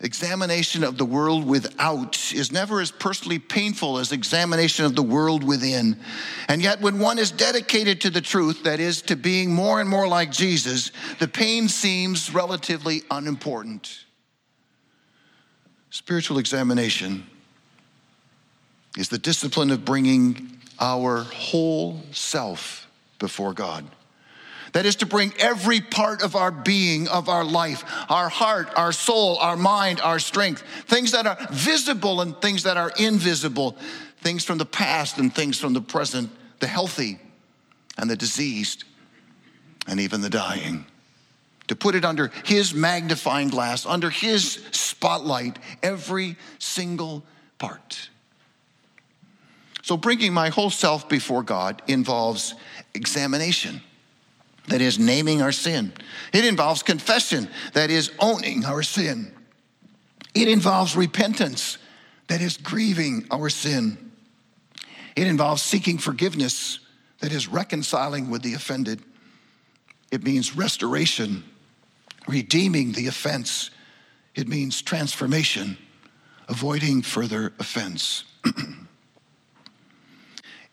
Examination 0.00 0.84
of 0.84 0.96
the 0.96 1.04
world 1.04 1.44
without 1.44 2.32
is 2.32 2.52
never 2.52 2.80
as 2.80 2.92
personally 2.92 3.40
painful 3.40 3.98
as 3.98 4.12
examination 4.12 4.84
of 4.84 4.94
the 4.94 5.02
world 5.02 5.42
within. 5.42 5.98
And 6.46 6.62
yet, 6.62 6.80
when 6.80 7.00
one 7.00 7.18
is 7.18 7.32
dedicated 7.32 8.00
to 8.02 8.10
the 8.10 8.20
truth, 8.20 8.62
that 8.62 8.78
is, 8.78 9.02
to 9.02 9.16
being 9.16 9.52
more 9.52 9.80
and 9.80 9.90
more 9.90 10.06
like 10.06 10.30
Jesus, 10.30 10.92
the 11.18 11.26
pain 11.26 11.68
seems 11.68 12.32
relatively 12.32 13.02
unimportant. 13.10 14.04
Spiritual 15.90 16.38
examination 16.38 17.26
is 18.96 19.08
the 19.08 19.18
discipline 19.18 19.72
of 19.72 19.84
bringing 19.84 20.58
our 20.78 21.24
whole 21.24 22.00
self 22.12 22.86
before 23.18 23.52
God. 23.52 23.84
That 24.78 24.86
is 24.86 24.94
to 24.94 25.06
bring 25.06 25.32
every 25.40 25.80
part 25.80 26.22
of 26.22 26.36
our 26.36 26.52
being, 26.52 27.08
of 27.08 27.28
our 27.28 27.42
life, 27.42 27.82
our 28.08 28.28
heart, 28.28 28.68
our 28.76 28.92
soul, 28.92 29.36
our 29.38 29.56
mind, 29.56 30.00
our 30.00 30.20
strength, 30.20 30.62
things 30.86 31.10
that 31.10 31.26
are 31.26 31.36
visible 31.50 32.20
and 32.20 32.40
things 32.40 32.62
that 32.62 32.76
are 32.76 32.92
invisible, 32.96 33.76
things 34.18 34.44
from 34.44 34.56
the 34.56 34.64
past 34.64 35.18
and 35.18 35.34
things 35.34 35.58
from 35.58 35.72
the 35.72 35.80
present, 35.80 36.30
the 36.60 36.68
healthy 36.68 37.18
and 37.98 38.08
the 38.08 38.14
diseased, 38.14 38.84
and 39.88 39.98
even 39.98 40.20
the 40.20 40.30
dying. 40.30 40.86
To 41.66 41.74
put 41.74 41.96
it 41.96 42.04
under 42.04 42.30
His 42.44 42.72
magnifying 42.72 43.48
glass, 43.48 43.84
under 43.84 44.10
His 44.10 44.64
spotlight, 44.70 45.58
every 45.82 46.36
single 46.60 47.24
part. 47.58 48.10
So, 49.82 49.96
bringing 49.96 50.32
my 50.32 50.50
whole 50.50 50.70
self 50.70 51.08
before 51.08 51.42
God 51.42 51.82
involves 51.88 52.54
examination 52.94 53.80
that 54.68 54.80
is 54.80 54.98
naming 54.98 55.42
our 55.42 55.52
sin. 55.52 55.92
It 56.32 56.44
involves 56.44 56.82
confession, 56.82 57.48
that 57.72 57.90
is 57.90 58.10
owning 58.18 58.64
our 58.64 58.82
sin. 58.82 59.32
It 60.34 60.48
involves 60.48 60.96
repentance, 60.96 61.78
that 62.28 62.40
is 62.40 62.56
grieving 62.56 63.26
our 63.30 63.48
sin. 63.48 64.12
It 65.16 65.26
involves 65.26 65.62
seeking 65.62 65.98
forgiveness, 65.98 66.80
that 67.20 67.32
is 67.32 67.48
reconciling 67.48 68.30
with 68.30 68.42
the 68.42 68.54
offended. 68.54 69.02
It 70.10 70.22
means 70.22 70.56
restoration, 70.56 71.44
redeeming 72.26 72.92
the 72.92 73.08
offense. 73.08 73.70
It 74.34 74.46
means 74.46 74.80
transformation, 74.80 75.76
avoiding 76.48 77.02
further 77.02 77.52
offense. 77.58 78.24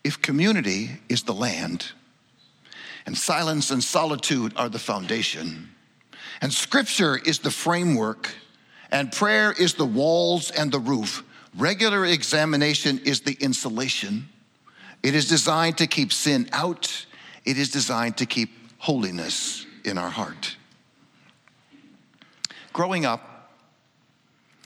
if 0.04 0.22
community 0.22 0.92
is 1.10 1.24
the 1.24 1.34
land, 1.34 1.92
and 3.06 3.18
silence 3.18 3.72
and 3.72 3.84
solitude 3.84 4.54
are 4.56 4.70
the 4.70 4.80
foundation. 4.80 5.70
And 6.42 6.52
scripture 6.52 7.18
is 7.18 7.40
the 7.40 7.52
framework, 7.52 8.30
and 8.92 9.12
prayer 9.12 9.52
is 9.52 9.76
the 9.76 9.86
walls 9.86 10.52
and 10.52 10.72
the 10.72 10.80
roof. 10.80 11.24
Regular 11.58 12.06
examination 12.06 13.00
is 13.06 13.22
the 13.22 13.38
insulation. 13.40 14.28
It 15.04 15.16
is 15.16 15.28
designed 15.28 15.78
to 15.78 15.88
keep 15.88 16.12
sin 16.12 16.50
out, 16.52 17.06
it 17.46 17.58
is 17.58 17.70
designed 17.70 18.18
to 18.18 18.26
keep 18.26 18.50
holiness 18.80 19.66
in 19.84 19.98
our 19.98 20.10
heart. 20.10 20.58
Growing 22.74 23.06
up, 23.06 23.52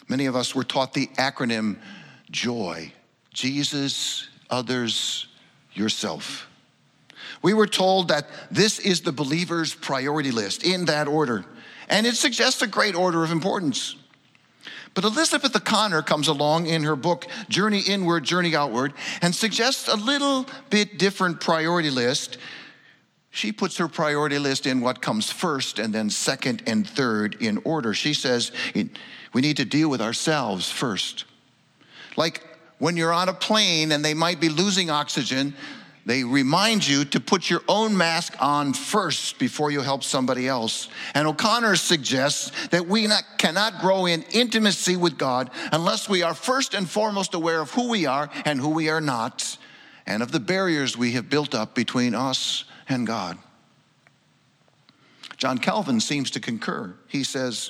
many 0.08 0.26
of 0.26 0.36
us 0.36 0.56
were 0.56 0.64
taught 0.64 0.94
the 0.94 1.08
acronym 1.18 1.78
JOY 2.32 2.94
Jesus, 3.34 4.28
others, 4.50 5.28
yourself. 5.74 6.48
We 7.42 7.54
were 7.54 7.68
told 7.68 8.10
that 8.10 8.28
this 8.52 8.80
is 8.80 9.02
the 9.02 9.12
believer's 9.12 9.74
priority 9.74 10.32
list 10.32 10.64
in 10.64 10.86
that 10.86 11.08
order, 11.08 11.46
and 11.88 12.06
it 12.06 12.16
suggests 12.16 12.62
a 12.62 12.68
great 12.68 12.96
order 12.96 13.24
of 13.24 13.32
importance. 13.32 13.96
But 14.94 15.04
Elizabeth 15.04 15.56
O'Connor 15.56 16.02
comes 16.02 16.28
along 16.28 16.66
in 16.66 16.84
her 16.84 16.96
book, 16.96 17.28
Journey 17.48 17.82
Inward, 17.82 18.24
Journey 18.24 18.56
Outward, 18.56 18.94
and 19.22 19.34
suggests 19.34 19.88
a 19.88 19.96
little 19.96 20.46
bit 20.70 20.98
different 20.98 21.40
priority 21.40 21.90
list. 21.90 22.38
She 23.30 23.52
puts 23.52 23.78
her 23.78 23.88
priority 23.88 24.40
list 24.40 24.66
in 24.66 24.82
what 24.82 25.02
comes 25.02 25.32
first 25.32 25.78
and 25.80 25.94
then 25.94 26.10
second 26.10 26.64
and 26.66 26.88
third 26.88 27.38
in 27.40 27.62
order. 27.64 27.94
She 27.94 28.14
says 28.14 28.52
we 29.34 29.42
need 29.42 29.58
to 29.58 29.66
deal 29.66 29.90
with 29.90 30.02
ourselves 30.02 30.70
first. 30.70 31.26
Like 32.18 32.44
when 32.80 32.98
you're 32.98 33.14
on 33.14 33.30
a 33.30 33.34
plane 33.34 33.92
and 33.92 34.04
they 34.04 34.16
might 34.16 34.40
be 34.40 34.50
losing 34.50 34.90
oxygen, 34.90 35.54
they 36.10 36.24
remind 36.24 36.88
you 36.88 37.06
to 37.06 37.20
put 37.20 37.52
your 37.52 37.62
own 37.68 37.96
mask 37.96 38.34
on 38.40 38.74
first 38.74 39.38
before 39.38 39.70
you 39.70 39.82
help 39.82 40.04
somebody 40.04 40.48
else. 40.48 40.90
And 41.14 41.28
O'Connor 41.28 41.76
suggests 41.76 42.52
that 42.70 42.88
we 42.88 43.06
not, 43.06 43.22
cannot 43.38 43.80
grow 43.80 44.08
in 44.08 44.24
intimacy 44.32 44.96
with 44.96 45.20
God 45.20 45.52
unless 45.72 46.10
we 46.10 46.24
are 46.24 46.34
first 46.34 46.74
and 46.74 46.90
foremost 46.90 47.36
aware 47.36 47.62
of 47.62 47.70
who 47.70 47.90
we 47.90 48.08
are 48.08 48.28
and 48.44 48.60
who 48.60 48.70
we 48.70 48.90
are 48.90 49.00
not, 49.00 49.56
and 50.08 50.24
of 50.24 50.32
the 50.32 50.40
barriers 50.40 50.98
we 50.98 51.12
have 51.12 51.30
built 51.30 51.54
up 51.54 51.76
between 51.76 52.16
us 52.16 52.64
and 52.88 53.06
God. 53.06 53.38
John 55.38 55.60
Calvin 55.60 56.00
seems 56.00 56.32
to 56.32 56.40
concur. 56.40 56.96
He 57.08 57.24
says, 57.24 57.70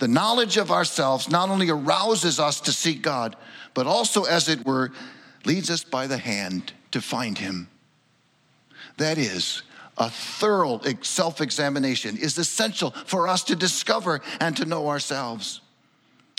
The 0.00 0.08
knowledge 0.08 0.56
of 0.56 0.72
ourselves 0.72 1.30
not 1.30 1.48
only 1.48 1.70
arouses 1.70 2.40
us 2.40 2.60
to 2.62 2.72
seek 2.72 3.02
God, 3.02 3.36
but 3.72 3.86
also, 3.86 4.24
as 4.24 4.48
it 4.48 4.66
were, 4.66 4.90
leads 5.44 5.70
us 5.70 5.84
by 5.84 6.08
the 6.08 6.18
hand 6.18 6.72
to 6.92 7.00
find 7.00 7.38
him. 7.38 7.68
That 8.96 9.18
is, 9.18 9.62
a 9.96 10.10
thorough 10.10 10.80
self 11.02 11.40
examination 11.40 12.16
is 12.16 12.38
essential 12.38 12.90
for 12.90 13.28
us 13.28 13.44
to 13.44 13.56
discover 13.56 14.20
and 14.40 14.56
to 14.56 14.64
know 14.64 14.88
ourselves. 14.88 15.60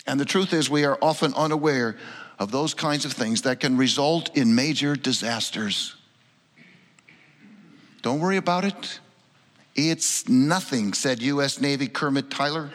And 0.06 0.18
the 0.18 0.24
truth 0.24 0.52
is, 0.52 0.70
we 0.70 0.84
are 0.84 0.98
often 1.02 1.34
unaware 1.34 1.96
of 2.38 2.50
those 2.50 2.72
kinds 2.72 3.04
of 3.04 3.12
things 3.12 3.42
that 3.42 3.60
can 3.60 3.76
result 3.76 4.34
in 4.36 4.54
major 4.54 4.96
disasters. 4.96 5.94
Don't 8.02 8.18
worry 8.18 8.38
about 8.38 8.64
it. 8.64 8.98
It's 9.74 10.26
nothing, 10.28 10.94
said 10.94 11.20
U.S. 11.22 11.60
Navy 11.60 11.86
Kermit 11.86 12.30
Tyler. 12.30 12.70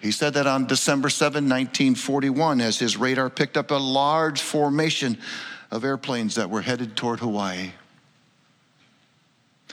He 0.00 0.12
said 0.12 0.34
that 0.34 0.46
on 0.46 0.66
December 0.66 1.08
7, 1.08 1.44
1941, 1.44 2.60
as 2.60 2.78
his 2.78 2.96
radar 2.96 3.30
picked 3.30 3.56
up 3.56 3.70
a 3.70 3.76
large 3.76 4.42
formation 4.42 5.18
of 5.74 5.82
airplanes 5.84 6.36
that 6.36 6.48
were 6.48 6.62
headed 6.62 6.96
toward 6.96 7.18
Hawaii. 7.18 7.72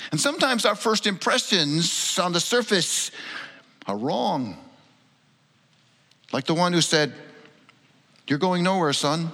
And 0.10 0.20
sometimes 0.20 0.65
our 0.65 0.74
first 0.74 1.05
impressions 1.05 2.17
on 2.17 2.34
the 2.34 2.39
surface 2.39 3.12
are 3.86 3.96
wrong. 3.96 4.58
Like 6.34 6.46
the 6.46 6.55
one 6.55 6.74
who 6.74 6.81
said, 6.81 7.13
You're 8.27 8.39
going 8.39 8.63
nowhere, 8.63 8.93
son. 8.93 9.31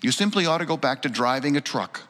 You 0.00 0.12
simply 0.12 0.46
ought 0.46 0.58
to 0.58 0.64
go 0.64 0.76
back 0.76 1.02
to 1.02 1.08
driving 1.08 1.56
a 1.56 1.60
truck. 1.60 2.02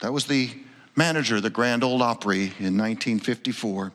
That 0.00 0.12
was 0.12 0.24
the 0.24 0.50
manager 0.96 1.36
of 1.36 1.44
the 1.44 1.50
Grand 1.50 1.84
Ole 1.84 2.02
Opry 2.02 2.42
in 2.58 2.76
1954. 2.76 3.92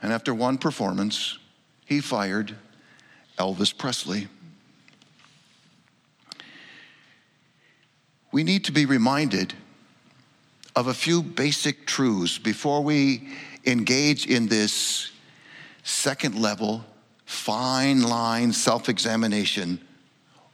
And 0.00 0.12
after 0.12 0.32
one 0.32 0.58
performance, 0.58 1.38
he 1.86 2.00
fired 2.00 2.54
Elvis 3.36 3.76
Presley. 3.76 4.28
We 8.32 8.44
need 8.44 8.64
to 8.64 8.72
be 8.72 8.86
reminded 8.86 9.54
of 10.76 10.86
a 10.86 10.94
few 10.94 11.22
basic 11.22 11.86
truths 11.86 12.38
before 12.38 12.82
we 12.82 13.28
engage 13.66 14.26
in 14.26 14.46
this 14.46 15.10
second 15.82 16.40
level, 16.40 16.84
fine 17.24 18.02
line 18.02 18.52
self 18.52 18.88
examination. 18.88 19.80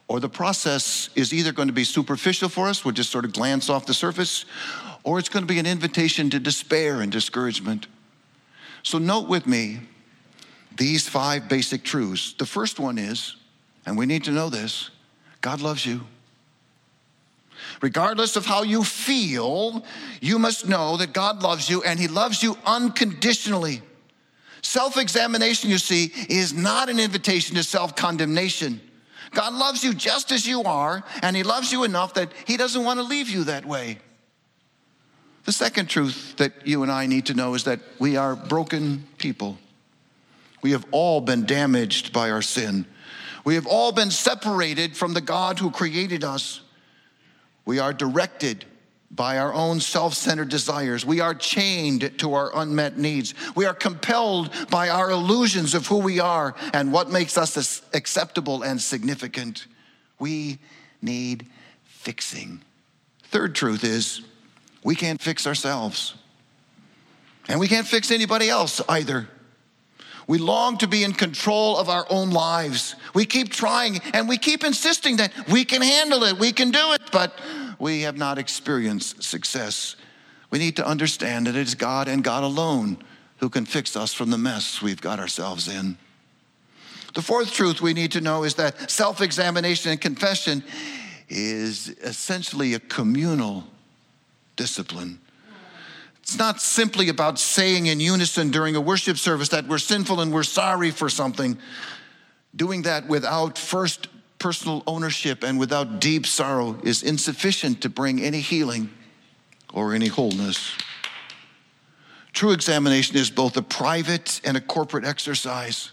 Or 0.07 0.19
the 0.19 0.29
process 0.29 1.09
is 1.15 1.33
either 1.33 1.51
going 1.51 1.67
to 1.67 1.73
be 1.73 1.83
superficial 1.83 2.49
for 2.49 2.67
us, 2.67 2.85
we'll 2.85 2.93
just 2.93 3.11
sort 3.11 3.25
of 3.25 3.33
glance 3.33 3.69
off 3.69 3.85
the 3.85 3.93
surface, 3.93 4.45
or 5.03 5.19
it's 5.19 5.29
going 5.29 5.43
to 5.43 5.53
be 5.53 5.59
an 5.59 5.65
invitation 5.65 6.29
to 6.29 6.39
despair 6.39 7.01
and 7.01 7.11
discouragement. 7.11 7.87
So, 8.83 8.97
note 8.97 9.27
with 9.27 9.45
me 9.45 9.81
these 10.77 11.07
five 11.07 11.49
basic 11.49 11.83
truths. 11.83 12.33
The 12.33 12.45
first 12.45 12.79
one 12.79 12.97
is, 12.97 13.35
and 13.85 13.97
we 13.97 14.05
need 14.05 14.23
to 14.25 14.31
know 14.31 14.49
this 14.49 14.89
God 15.41 15.61
loves 15.61 15.85
you. 15.85 16.01
Regardless 17.81 18.35
of 18.35 18.45
how 18.45 18.63
you 18.63 18.83
feel, 18.83 19.85
you 20.21 20.39
must 20.39 20.67
know 20.67 20.97
that 20.97 21.13
God 21.13 21.41
loves 21.41 21.69
you 21.69 21.83
and 21.83 21.99
He 21.99 22.07
loves 22.07 22.41
you 22.41 22.57
unconditionally. 22.65 23.81
Self 24.61 24.97
examination, 24.97 25.69
you 25.69 25.77
see, 25.77 26.11
is 26.29 26.53
not 26.53 26.89
an 26.89 26.99
invitation 26.99 27.55
to 27.55 27.63
self 27.63 27.95
condemnation. 27.95 28.81
God 29.31 29.53
loves 29.53 29.83
you 29.83 29.93
just 29.93 30.31
as 30.31 30.47
you 30.47 30.63
are, 30.63 31.03
and 31.21 31.35
He 31.35 31.43
loves 31.43 31.71
you 31.71 31.83
enough 31.83 32.13
that 32.15 32.31
He 32.45 32.57
doesn't 32.57 32.83
want 32.83 32.99
to 32.99 33.03
leave 33.03 33.29
you 33.29 33.45
that 33.45 33.65
way. 33.65 33.99
The 35.45 35.53
second 35.53 35.89
truth 35.89 36.35
that 36.37 36.67
you 36.67 36.83
and 36.83 36.91
I 36.91 37.05
need 37.05 37.27
to 37.27 37.33
know 37.33 37.53
is 37.53 37.63
that 37.63 37.79
we 37.99 38.17
are 38.17 38.35
broken 38.35 39.05
people. 39.17 39.57
We 40.61 40.71
have 40.71 40.85
all 40.91 41.21
been 41.21 41.45
damaged 41.45 42.11
by 42.11 42.31
our 42.31 42.41
sin. 42.41 42.85
We 43.45 43.55
have 43.55 43.65
all 43.65 43.93
been 43.93 44.11
separated 44.11 44.97
from 44.97 45.13
the 45.13 45.21
God 45.21 45.59
who 45.59 45.71
created 45.71 46.25
us. 46.25 46.59
We 47.67 47.79
are 47.79 47.91
directed 47.91 48.63
by 49.11 49.37
our 49.37 49.53
own 49.53 49.81
self 49.81 50.13
centered 50.13 50.47
desires. 50.47 51.05
We 51.05 51.19
are 51.19 51.35
chained 51.35 52.17
to 52.19 52.33
our 52.33 52.49
unmet 52.55 52.97
needs. 52.97 53.33
We 53.55 53.65
are 53.65 53.73
compelled 53.73 54.51
by 54.69 54.87
our 54.87 55.11
illusions 55.11 55.75
of 55.75 55.85
who 55.85 55.97
we 55.97 56.21
are 56.21 56.55
and 56.73 56.93
what 56.93 57.09
makes 57.09 57.37
us 57.37 57.81
acceptable 57.93 58.63
and 58.63 58.81
significant. 58.81 59.67
We 60.17 60.59
need 61.01 61.45
fixing. 61.83 62.61
Third 63.23 63.53
truth 63.53 63.83
is 63.83 64.21
we 64.81 64.95
can't 64.95 65.21
fix 65.21 65.45
ourselves, 65.45 66.15
and 67.49 67.59
we 67.59 67.67
can't 67.67 67.85
fix 67.85 68.11
anybody 68.11 68.47
else 68.47 68.79
either. 68.87 69.27
We 70.27 70.39
long 70.39 70.77
to 70.79 70.87
be 70.87 71.05
in 71.05 71.13
control 71.13 71.77
of 71.77 71.87
our 71.87 72.05
own 72.09 72.31
lives. 72.31 72.95
We 73.13 73.25
keep 73.25 73.49
trying 73.49 73.99
and 74.13 74.27
we 74.27 74.37
keep 74.37 74.65
insisting 74.65 75.17
that 75.17 75.31
we 75.49 75.63
can 75.63 75.81
handle 75.81 76.23
it, 76.23 76.37
we 76.37 76.51
can 76.51 76.69
do 76.71 76.91
it, 76.91 77.01
but 77.13 77.33
we 77.79 78.01
have 78.01 78.17
not 78.17 78.37
experienced 78.37 79.23
success. 79.23 79.95
We 80.49 80.59
need 80.59 80.75
to 80.77 80.87
understand 80.87 81.47
that 81.47 81.55
it 81.55 81.67
is 81.67 81.75
God 81.75 82.07
and 82.07 82.23
God 82.23 82.43
alone 82.43 82.97
who 83.37 83.49
can 83.49 83.65
fix 83.65 83.95
us 83.95 84.13
from 84.13 84.29
the 84.29 84.37
mess 84.37 84.81
we've 84.81 85.01
got 85.01 85.19
ourselves 85.19 85.67
in. 85.67 85.97
The 87.13 87.21
fourth 87.21 87.51
truth 87.51 87.81
we 87.81 87.93
need 87.93 88.11
to 88.13 88.21
know 88.21 88.43
is 88.43 88.55
that 88.55 88.91
self 88.91 89.21
examination 89.21 89.91
and 89.91 89.99
confession 89.99 90.63
is 91.29 91.89
essentially 91.89 92.73
a 92.73 92.79
communal 92.79 93.63
discipline. 94.55 95.19
It's 96.21 96.37
not 96.37 96.61
simply 96.61 97.09
about 97.09 97.39
saying 97.39 97.85
in 97.85 97.99
unison 97.99 98.51
during 98.51 98.75
a 98.75 98.81
worship 98.81 99.17
service 99.17 99.49
that 99.49 99.65
we're 99.67 99.77
sinful 99.77 100.19
and 100.19 100.33
we're 100.33 100.43
sorry 100.43 100.91
for 100.91 101.09
something. 101.09 101.57
Doing 102.55 102.81
that 102.81 103.07
without 103.07 103.57
first 103.57 104.09
personal 104.39 104.83
ownership 104.87 105.43
and 105.43 105.59
without 105.59 105.99
deep 105.99 106.25
sorrow 106.25 106.77
is 106.83 107.03
insufficient 107.03 107.81
to 107.81 107.89
bring 107.89 108.21
any 108.21 108.39
healing 108.39 108.89
or 109.73 109.93
any 109.93 110.07
wholeness. 110.07 110.71
True 112.33 112.51
examination 112.51 113.15
is 113.15 113.31
both 113.31 113.57
a 113.57 113.61
private 113.61 114.41
and 114.43 114.55
a 114.55 114.61
corporate 114.61 115.05
exercise. 115.05 115.91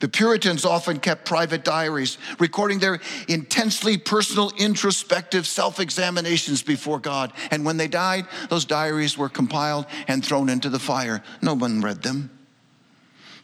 The 0.00 0.08
Puritans 0.08 0.64
often 0.64 0.98
kept 0.98 1.26
private 1.26 1.62
diaries, 1.62 2.18
recording 2.40 2.80
their 2.80 2.98
intensely 3.28 3.96
personal, 3.98 4.50
introspective 4.58 5.46
self 5.46 5.78
examinations 5.78 6.60
before 6.60 6.98
God. 6.98 7.32
And 7.52 7.64
when 7.64 7.76
they 7.76 7.86
died, 7.86 8.26
those 8.48 8.64
diaries 8.64 9.16
were 9.16 9.28
compiled 9.28 9.86
and 10.08 10.24
thrown 10.24 10.48
into 10.48 10.70
the 10.70 10.80
fire. 10.80 11.22
No 11.40 11.54
one 11.54 11.82
read 11.82 12.02
them. 12.02 12.30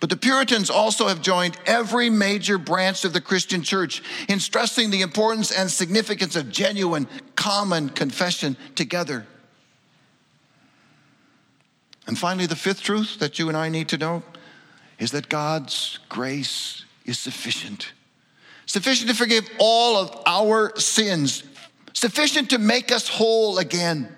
But 0.01 0.11
the 0.11 0.17
Puritans 0.17 0.71
also 0.71 1.09
have 1.09 1.21
joined 1.21 1.57
every 1.67 2.09
major 2.09 2.57
branch 2.57 3.05
of 3.05 3.13
the 3.13 3.21
Christian 3.21 3.63
church 3.63 4.03
in 4.29 4.39
stressing 4.39 4.91
the 4.91 5.03
importance 5.03 5.51
and 5.51 5.71
significance 5.71 6.37
of 6.37 6.51
genuine, 6.51 7.09
common 7.35 7.89
confession 7.89 8.57
together. 8.77 9.27
And 12.07 12.17
finally, 12.17 12.47
the 12.47 12.57
fifth 12.57 12.83
truth 12.83 13.19
that 13.19 13.39
you 13.39 13.49
and 13.49 13.57
I 13.57 13.69
need 13.69 13.89
to 13.89 13.99
know 13.99 14.23
is 14.99 15.11
that 15.11 15.29
God's 15.29 15.99
grace 16.09 16.85
is 17.05 17.19
sufficient. 17.19 17.93
Sufficient 18.67 19.11
to 19.11 19.17
forgive 19.17 19.49
all 19.59 19.97
of 19.97 20.23
our 20.27 20.79
sins, 20.79 21.43
sufficient 21.93 22.51
to 22.51 22.59
make 22.59 22.93
us 22.93 23.09
whole 23.09 23.59
again. 23.59 24.15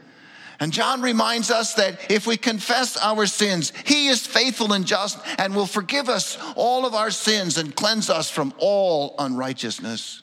And 0.60 0.72
John 0.72 1.00
reminds 1.00 1.50
us 1.50 1.74
that 1.74 2.10
if 2.10 2.26
we 2.26 2.36
confess 2.36 2.96
our 2.98 3.26
sins, 3.26 3.72
he 3.86 4.08
is 4.08 4.26
faithful 4.26 4.74
and 4.74 4.86
just 4.86 5.18
and 5.38 5.56
will 5.56 5.66
forgive 5.66 6.08
us 6.08 6.36
all 6.54 6.84
of 6.84 6.94
our 6.94 7.10
sins 7.10 7.56
and 7.56 7.74
cleanse 7.74 8.10
us 8.10 8.30
from 8.30 8.52
all 8.58 9.14
unrighteousness. 9.18 10.22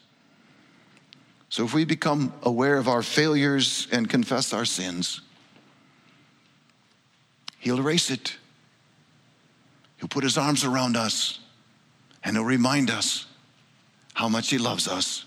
So 1.49 1.65
if 1.65 1.73
we 1.73 1.85
become 1.85 2.33
aware 2.43 2.77
of 2.77 2.87
our 2.87 3.01
failures 3.01 3.87
and 3.91 4.07
confess 4.07 4.53
our 4.53 4.65
sins, 4.65 5.21
he'll 7.59 7.79
erase 7.79 8.11
it 8.11 8.37
He'll 9.97 10.07
put 10.07 10.23
his 10.23 10.37
arms 10.37 10.63
around 10.63 10.95
us 10.95 11.39
and 12.23 12.35
He'll 12.35 12.45
remind 12.45 12.89
us 12.89 13.25
how 14.13 14.29
much 14.29 14.49
He 14.49 14.57
loves 14.57 14.87
us. 14.87 15.25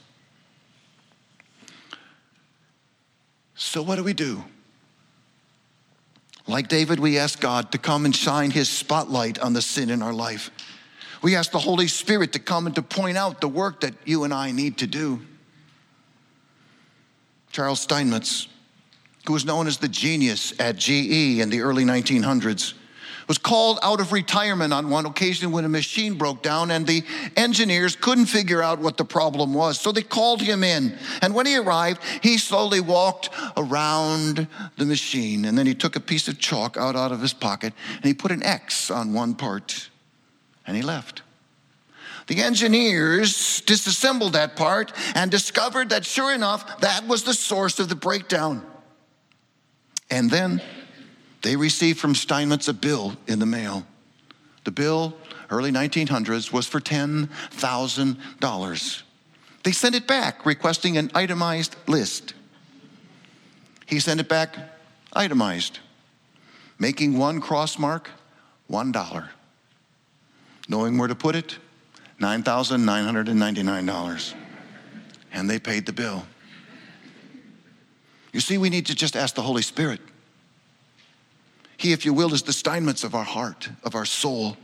So, 3.55 3.83
what 3.83 3.97
do 3.97 4.05
we 4.05 4.15
do? 4.15 4.45
Like 6.51 6.67
David, 6.67 6.99
we 6.99 7.17
ask 7.17 7.39
God 7.39 7.71
to 7.71 7.79
come 7.79 8.05
and 8.05 8.15
shine 8.15 8.51
His 8.51 8.69
spotlight 8.69 9.39
on 9.39 9.53
the 9.53 9.63
sin 9.63 9.89
in 9.89 10.03
our 10.03 10.13
life. 10.13 10.51
We 11.23 11.37
ask 11.37 11.53
the 11.53 11.61
Holy 11.61 11.87
Spirit 11.87 12.33
to 12.33 12.41
come 12.41 12.67
and 12.67 12.75
to 12.75 12.83
point 12.83 13.17
out 13.17 13.41
the 13.41 13.49
work 13.49 13.83
that 13.83 13.95
you 14.05 14.25
and 14.25 14.35
I 14.35 14.51
need 14.51 14.79
to 14.79 14.89
do. 14.89 15.21
Charles 17.53 17.81
Steinmetz, 17.81 18.49
who 19.27 19.33
was 19.33 19.45
known 19.45 19.69
as 19.69 19.79
the 19.79 19.89
genius 19.89 20.53
at 20.59 20.77
GE 20.77 21.39
in 21.39 21.51
the 21.51 21.61
early 21.61 21.85
1900s, 21.85 22.75
was 23.31 23.39
called 23.39 23.79
out 23.85 24.01
of 24.01 24.11
retirement 24.11 24.73
on 24.73 24.91
one 24.91 25.07
occasion 25.07 25.53
when 25.53 25.65
a 25.65 25.69
machine 25.69 26.15
broke 26.15 26.43
down 26.43 26.73
and 26.73 26.85
the 26.85 27.05
engineers 27.37 27.95
couldn't 27.95 28.27
figure 28.27 28.61
out 28.61 28.81
what 28.81 28.97
the 28.97 29.05
problem 29.05 29.55
was. 29.55 29.79
So 29.79 29.93
they 29.93 30.03
called 30.03 30.43
him 30.43 30.65
in. 30.65 30.99
And 31.23 31.33
when 31.33 31.47
he 31.47 31.57
arrived, 31.57 32.03
he 32.25 32.39
slowly 32.39 32.81
walked 32.81 33.31
around 33.57 34.49
the 34.79 34.85
machine 34.85 35.45
and 35.45 35.57
then 35.57 35.65
he 35.65 35.77
took 35.77 35.95
a 35.95 36.01
piece 36.01 36.27
of 36.27 36.41
chalk 36.41 36.77
out, 36.77 36.97
out 36.97 37.13
of 37.13 37.21
his 37.21 37.33
pocket 37.33 37.73
and 37.95 38.05
he 38.05 38.15
put 38.15 38.33
an 38.33 38.43
X 38.43 38.91
on 38.91 39.13
one 39.13 39.37
part 39.37 39.91
and 40.67 40.77
he 40.77 40.83
left. 40.83 41.23
The 42.27 42.43
engineers 42.43 43.61
disassembled 43.61 44.33
that 44.33 44.57
part 44.57 44.93
and 45.15 45.31
discovered 45.31 45.91
that 45.91 46.05
sure 46.05 46.35
enough, 46.35 46.81
that 46.81 47.07
was 47.07 47.23
the 47.23 47.35
source 47.35 47.79
of 47.79 47.89
the 47.89 47.95
breakdown. 47.95 48.67
And 50.11 50.29
then 50.29 50.61
they 51.43 51.57
received 51.57 51.99
from 51.99 52.15
Steinmetz 52.15 52.69
a 52.69 52.75
bill 52.75 53.17
in 53.27 53.39
the 53.39 53.47
mail. 53.47 53.87
The 54.65 54.71
bill, 54.71 55.15
early 55.51 55.73
1900s, 55.73 56.53
was 56.53 56.67
for 56.67 56.81
$10,000. 56.81 59.03
They 59.63 59.73
sent 59.73 59.95
it 59.95 60.07
back 60.07 60.47
requesting 60.47 60.97
an 60.97 61.11
itemized 61.15 61.77
list. 61.87 62.33
He 63.87 64.01
sent 64.01 64.21
it 64.21 64.29
back 64.29 64.57
itemized, 65.13 65.81
making 66.79 67.19
one 67.19 67.41
cross 67.41 67.79
mark 67.79 68.11
$1. 68.71 69.29
Knowing 70.69 70.99
where 70.99 71.09
to 71.09 71.15
put 71.15 71.35
it, 71.35 71.57
$9,999. 72.21 74.35
And 75.33 75.51
they 75.51 75.59
paid 75.59 75.87
the 75.87 75.93
bill. 75.93 76.27
You 78.33 78.41
see, 78.41 78.59
we 78.59 78.71
need 78.71 78.87
to 78.87 78.95
just 78.95 79.17
ask 79.17 79.35
the 79.35 79.43
Holy 79.43 79.63
Spirit 79.63 80.01
he, 81.81 81.93
if 81.93 82.05
you 82.05 82.13
will, 82.13 82.35
is 82.35 82.43
the 82.43 82.53
Steinmetz 82.53 83.05
of 83.05 83.15
our 83.15 83.25
heart, 83.25 83.71
of 83.85 83.95
our 83.95 84.05
soul. 84.05 84.59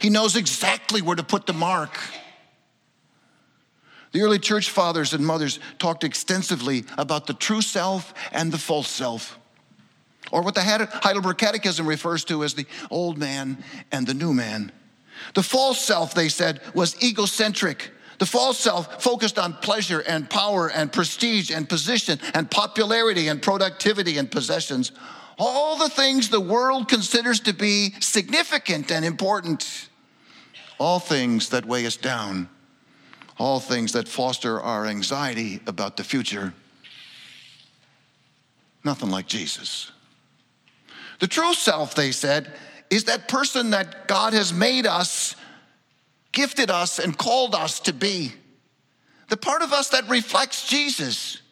He 0.00 0.08
knows 0.08 0.36
exactly 0.36 1.02
where 1.02 1.16
to 1.16 1.24
put 1.24 1.46
the 1.46 1.52
mark. 1.52 1.98
The 4.12 4.22
early 4.22 4.38
church 4.38 4.70
fathers 4.70 5.12
and 5.12 5.26
mothers 5.26 5.58
talked 5.80 6.04
extensively 6.04 6.84
about 6.96 7.26
the 7.26 7.34
true 7.34 7.60
self 7.60 8.14
and 8.30 8.52
the 8.52 8.58
false 8.58 8.86
self, 8.86 9.36
or 10.30 10.42
what 10.42 10.54
the 10.54 10.62
Heidelberg 10.62 11.38
Catechism 11.38 11.84
refers 11.84 12.24
to 12.26 12.44
as 12.44 12.54
the 12.54 12.66
old 12.88 13.18
man 13.18 13.58
and 13.90 14.06
the 14.06 14.14
new 14.14 14.32
man. 14.32 14.70
The 15.34 15.42
false 15.42 15.80
self, 15.80 16.14
they 16.14 16.28
said, 16.28 16.60
was 16.72 17.02
egocentric. 17.02 17.90
The 18.18 18.26
false 18.26 18.58
self 18.60 19.02
focused 19.02 19.40
on 19.40 19.54
pleasure 19.54 20.04
and 20.06 20.30
power 20.30 20.70
and 20.70 20.92
prestige 20.92 21.50
and 21.50 21.68
position 21.68 22.20
and 22.32 22.48
popularity 22.48 23.26
and 23.26 23.42
productivity 23.42 24.18
and 24.18 24.30
possessions 24.30 24.92
all 25.38 25.78
the 25.78 25.88
things 25.88 26.28
the 26.28 26.40
world 26.40 26.88
considers 26.88 27.40
to 27.40 27.52
be 27.52 27.92
significant 28.00 28.90
and 28.90 29.04
important, 29.04 29.88
all 30.78 30.98
things 30.98 31.50
that 31.50 31.64
weigh 31.64 31.86
us 31.86 31.96
down, 31.96 32.48
all 33.38 33.60
things 33.60 33.92
that 33.92 34.08
foster 34.08 34.60
our 34.60 34.86
anxiety 34.86 35.60
about 35.66 35.96
the 35.96 36.04
future. 36.04 36.52
Nothing 38.84 39.10
like 39.10 39.26
Jesus. 39.26 39.92
The 41.20 41.26
true 41.26 41.54
self, 41.54 41.94
they 41.94 42.12
said, 42.12 42.52
is 42.90 43.04
that 43.04 43.28
person 43.28 43.70
that 43.70 44.08
God 44.08 44.32
has 44.32 44.52
made 44.52 44.86
us, 44.86 45.36
gifted 46.32 46.70
us, 46.70 46.98
and 46.98 47.16
called 47.16 47.54
us 47.54 47.80
to 47.80 47.92
be. 47.92 48.32
The 49.28 49.36
part 49.36 49.62
of 49.62 49.72
us 49.72 49.90
that 49.90 50.08
reflects 50.08 50.68
Jesus 50.68 51.42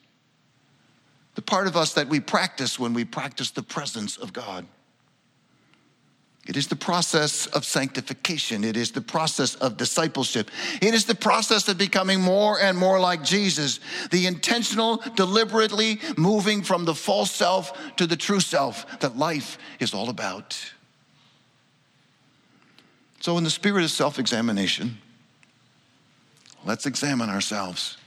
the 1.37 1.43
part 1.43 1.69
of 1.69 1.77
us 1.77 1.93
that 1.95 2.09
we 2.09 2.19
practice 2.19 2.79
when 2.79 2.95
we 2.95 3.05
practice 3.05 3.51
the 3.51 3.63
presence 3.63 4.17
of 4.17 4.33
God. 4.33 4.67
It 6.47 6.57
is 6.57 6.69
the 6.69 6.77
process 6.77 7.47
of 7.49 7.65
sanctification. 7.65 8.65
It 8.65 8.77
is 8.77 8.93
the 8.93 9.01
process 9.01 9.57
of 9.57 9.77
discipleship. 9.77 10.51
It 10.81 10.95
is 10.95 11.05
the 11.05 11.15
process 11.15 11.69
of 11.69 11.77
becoming 11.77 12.21
more 12.21 12.59
and 12.59 12.79
more 12.79 13.01
like 13.01 13.23
Jesus. 13.23 13.81
The 14.11 14.27
intentional, 14.27 15.03
deliberately 15.17 16.01
moving 16.17 16.63
from 16.63 16.85
the 16.85 16.95
false 16.95 17.33
self 17.33 17.97
to 17.97 18.07
the 18.07 18.17
true 18.17 18.41
self 18.41 19.01
that 19.01 19.17
life 19.17 19.59
is 19.81 19.93
all 19.93 20.09
about. 20.09 20.59
So, 23.21 23.37
in 23.39 23.45
the 23.45 23.51
spirit 23.51 23.85
of 23.85 23.91
self 23.91 24.21
examination, 24.21 24.99
let's 26.65 26.87
examine 26.87 27.29
ourselves. 27.29 27.99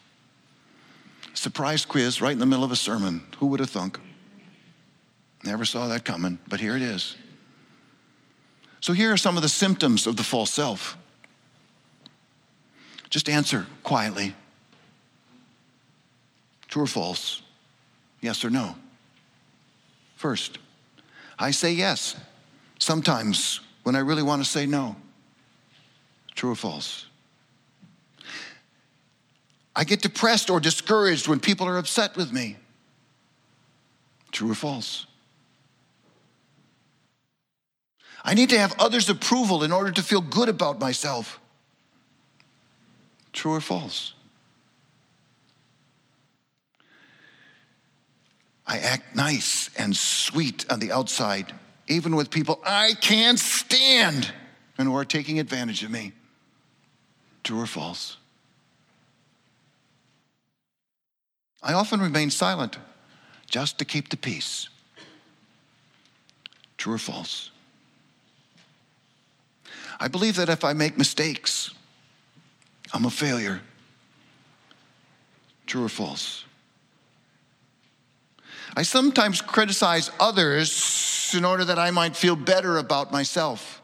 Surprise 1.39 1.85
quiz 1.85 2.21
right 2.21 2.33
in 2.33 2.39
the 2.39 2.45
middle 2.45 2.65
of 2.65 2.71
a 2.73 2.75
sermon. 2.75 3.23
Who 3.37 3.45
would 3.45 3.61
have 3.61 3.69
thunk? 3.69 3.97
Never 5.45 5.63
saw 5.63 5.87
that 5.87 6.03
coming, 6.03 6.37
but 6.49 6.59
here 6.59 6.75
it 6.75 6.81
is. 6.81 7.15
So, 8.81 8.91
here 8.91 9.13
are 9.13 9.17
some 9.17 9.37
of 9.37 9.41
the 9.41 9.47
symptoms 9.47 10.05
of 10.05 10.17
the 10.17 10.23
false 10.23 10.51
self. 10.51 10.97
Just 13.09 13.29
answer 13.29 13.67
quietly 13.83 14.35
true 16.67 16.83
or 16.83 16.87
false, 16.87 17.41
yes 18.19 18.43
or 18.43 18.49
no. 18.49 18.75
First, 20.17 20.59
I 21.39 21.51
say 21.51 21.71
yes, 21.71 22.17
sometimes 22.79 23.61
when 23.83 23.95
I 23.95 23.99
really 23.99 24.23
want 24.23 24.43
to 24.43 24.49
say 24.49 24.65
no. 24.65 24.97
True 26.35 26.51
or 26.51 26.55
false? 26.55 27.05
I 29.75 29.83
get 29.83 30.01
depressed 30.01 30.49
or 30.49 30.59
discouraged 30.59 31.27
when 31.27 31.39
people 31.39 31.67
are 31.67 31.77
upset 31.77 32.15
with 32.17 32.31
me. 32.31 32.57
True 34.31 34.51
or 34.51 34.55
false? 34.55 35.05
I 38.23 38.33
need 38.33 38.49
to 38.49 38.59
have 38.59 38.75
others' 38.79 39.09
approval 39.09 39.63
in 39.63 39.71
order 39.71 39.91
to 39.91 40.03
feel 40.03 40.21
good 40.21 40.49
about 40.49 40.79
myself. 40.79 41.39
True 43.31 43.53
or 43.53 43.61
false? 43.61 44.13
I 48.67 48.77
act 48.77 49.15
nice 49.15 49.69
and 49.77 49.95
sweet 49.95 50.65
on 50.69 50.79
the 50.79 50.91
outside, 50.91 51.53
even 51.87 52.15
with 52.15 52.29
people 52.29 52.59
I 52.63 52.93
can't 53.01 53.39
stand 53.39 54.31
and 54.77 54.87
who 54.87 54.95
are 54.95 55.05
taking 55.05 55.39
advantage 55.39 55.83
of 55.83 55.89
me. 55.89 56.13
True 57.43 57.61
or 57.61 57.65
false? 57.65 58.17
I 61.61 61.73
often 61.73 61.99
remain 61.99 62.29
silent 62.29 62.77
just 63.47 63.77
to 63.79 63.85
keep 63.85 64.09
the 64.09 64.17
peace. 64.17 64.69
True 66.77 66.93
or 66.93 66.97
false? 66.97 67.51
I 69.99 70.07
believe 70.07 70.37
that 70.37 70.47
if 70.47 70.63
I 70.63 70.73
make 70.73 70.97
mistakes, 70.97 71.71
I'm 72.93 73.05
a 73.05 73.09
failure. 73.09 73.61
True 75.65 75.83
or 75.83 75.89
false? 75.89 76.45
I 78.75 78.83
sometimes 78.83 79.41
criticize 79.41 80.09
others 80.19 81.31
in 81.35 81.43
order 81.43 81.65
that 81.65 81.77
I 81.77 81.91
might 81.91 82.15
feel 82.15 82.35
better 82.35 82.77
about 82.77 83.11
myself. 83.11 83.81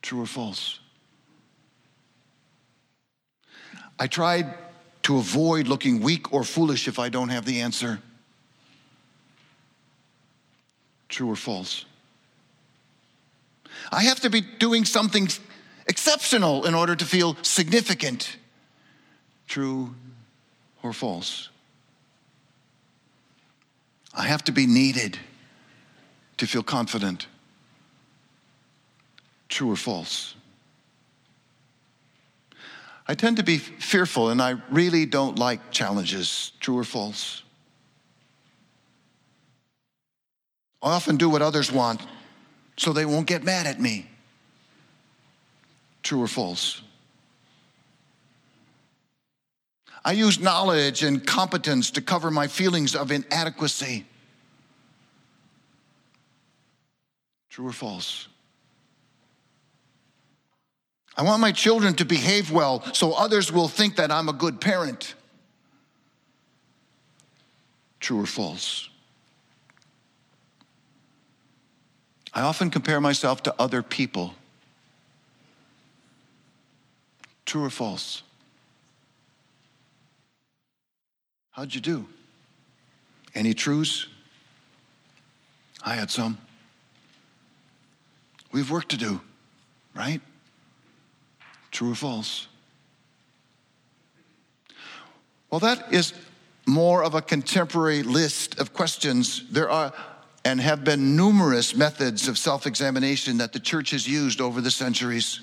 True 0.00 0.22
or 0.22 0.26
false? 0.26 0.80
I 4.02 4.08
tried 4.08 4.52
to 5.04 5.18
avoid 5.18 5.68
looking 5.68 6.00
weak 6.00 6.32
or 6.32 6.42
foolish 6.42 6.88
if 6.88 6.98
I 6.98 7.08
don't 7.08 7.28
have 7.28 7.44
the 7.44 7.60
answer. 7.60 8.00
True 11.08 11.30
or 11.30 11.36
false? 11.36 11.84
I 13.92 14.02
have 14.02 14.18
to 14.22 14.28
be 14.28 14.40
doing 14.40 14.84
something 14.84 15.28
exceptional 15.86 16.64
in 16.64 16.74
order 16.74 16.96
to 16.96 17.04
feel 17.04 17.36
significant. 17.42 18.38
True 19.46 19.94
or 20.82 20.92
false? 20.92 21.48
I 24.12 24.26
have 24.26 24.42
to 24.46 24.52
be 24.52 24.66
needed 24.66 25.16
to 26.38 26.48
feel 26.48 26.64
confident. 26.64 27.28
True 29.48 29.70
or 29.70 29.76
false? 29.76 30.34
I 33.06 33.14
tend 33.14 33.36
to 33.38 33.42
be 33.42 33.58
fearful 33.58 34.30
and 34.30 34.40
I 34.40 34.56
really 34.70 35.06
don't 35.06 35.38
like 35.38 35.70
challenges, 35.70 36.52
true 36.60 36.78
or 36.78 36.84
false. 36.84 37.42
I 40.82 40.90
often 40.90 41.16
do 41.16 41.28
what 41.28 41.42
others 41.42 41.70
want 41.70 42.00
so 42.76 42.92
they 42.92 43.04
won't 43.04 43.26
get 43.26 43.44
mad 43.44 43.66
at 43.66 43.80
me. 43.80 44.08
True 46.02 46.22
or 46.22 46.28
false? 46.28 46.82
I 50.04 50.12
use 50.12 50.40
knowledge 50.40 51.04
and 51.04 51.24
competence 51.24 51.92
to 51.92 52.02
cover 52.02 52.30
my 52.30 52.48
feelings 52.48 52.96
of 52.96 53.12
inadequacy. 53.12 54.04
True 57.50 57.68
or 57.68 57.72
false? 57.72 58.26
I 61.16 61.22
want 61.22 61.40
my 61.40 61.52
children 61.52 61.94
to 61.94 62.04
behave 62.04 62.50
well 62.50 62.82
so 62.94 63.12
others 63.12 63.52
will 63.52 63.68
think 63.68 63.96
that 63.96 64.10
I'm 64.10 64.28
a 64.28 64.32
good 64.32 64.60
parent. 64.60 65.14
True 68.00 68.20
or 68.20 68.26
false? 68.26 68.88
I 72.34 72.40
often 72.40 72.70
compare 72.70 73.00
myself 73.00 73.42
to 73.44 73.54
other 73.58 73.82
people. 73.82 74.34
True 77.44 77.64
or 77.64 77.70
false? 77.70 78.22
How'd 81.50 81.74
you 81.74 81.82
do? 81.82 82.06
Any 83.34 83.52
truths? 83.52 84.06
I 85.84 85.94
had 85.94 86.10
some. 86.10 86.38
We've 88.50 88.70
work 88.70 88.88
to 88.88 88.96
do, 88.96 89.20
right? 89.94 90.20
True 91.72 91.92
or 91.92 91.94
false? 91.96 92.46
Well, 95.50 95.60
that 95.60 95.92
is 95.92 96.14
more 96.64 97.02
of 97.02 97.14
a 97.14 97.20
contemporary 97.20 98.02
list 98.02 98.60
of 98.60 98.72
questions. 98.72 99.44
There 99.50 99.68
are 99.68 99.92
and 100.44 100.60
have 100.60 100.82
been 100.82 101.16
numerous 101.16 101.76
methods 101.76 102.26
of 102.26 102.36
self 102.36 102.66
examination 102.66 103.38
that 103.38 103.52
the 103.52 103.60
church 103.60 103.90
has 103.90 104.08
used 104.08 104.40
over 104.40 104.60
the 104.60 104.70
centuries. 104.70 105.40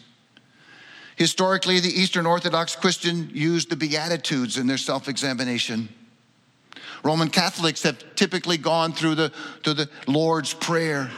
Historically, 1.16 1.80
the 1.80 1.90
Eastern 1.90 2.26
Orthodox 2.26 2.76
Christian 2.76 3.30
used 3.34 3.70
the 3.70 3.76
Beatitudes 3.76 4.58
in 4.58 4.68
their 4.68 4.78
self 4.78 5.08
examination. 5.08 5.90
Roman 7.04 7.30
Catholics 7.30 7.84
have 7.84 8.16
typically 8.16 8.58
gone 8.58 8.94
through 8.94 9.16
the, 9.16 9.32
through 9.64 9.76
the 9.76 9.90
Lord's 10.08 10.54
Prayer. 10.54 11.10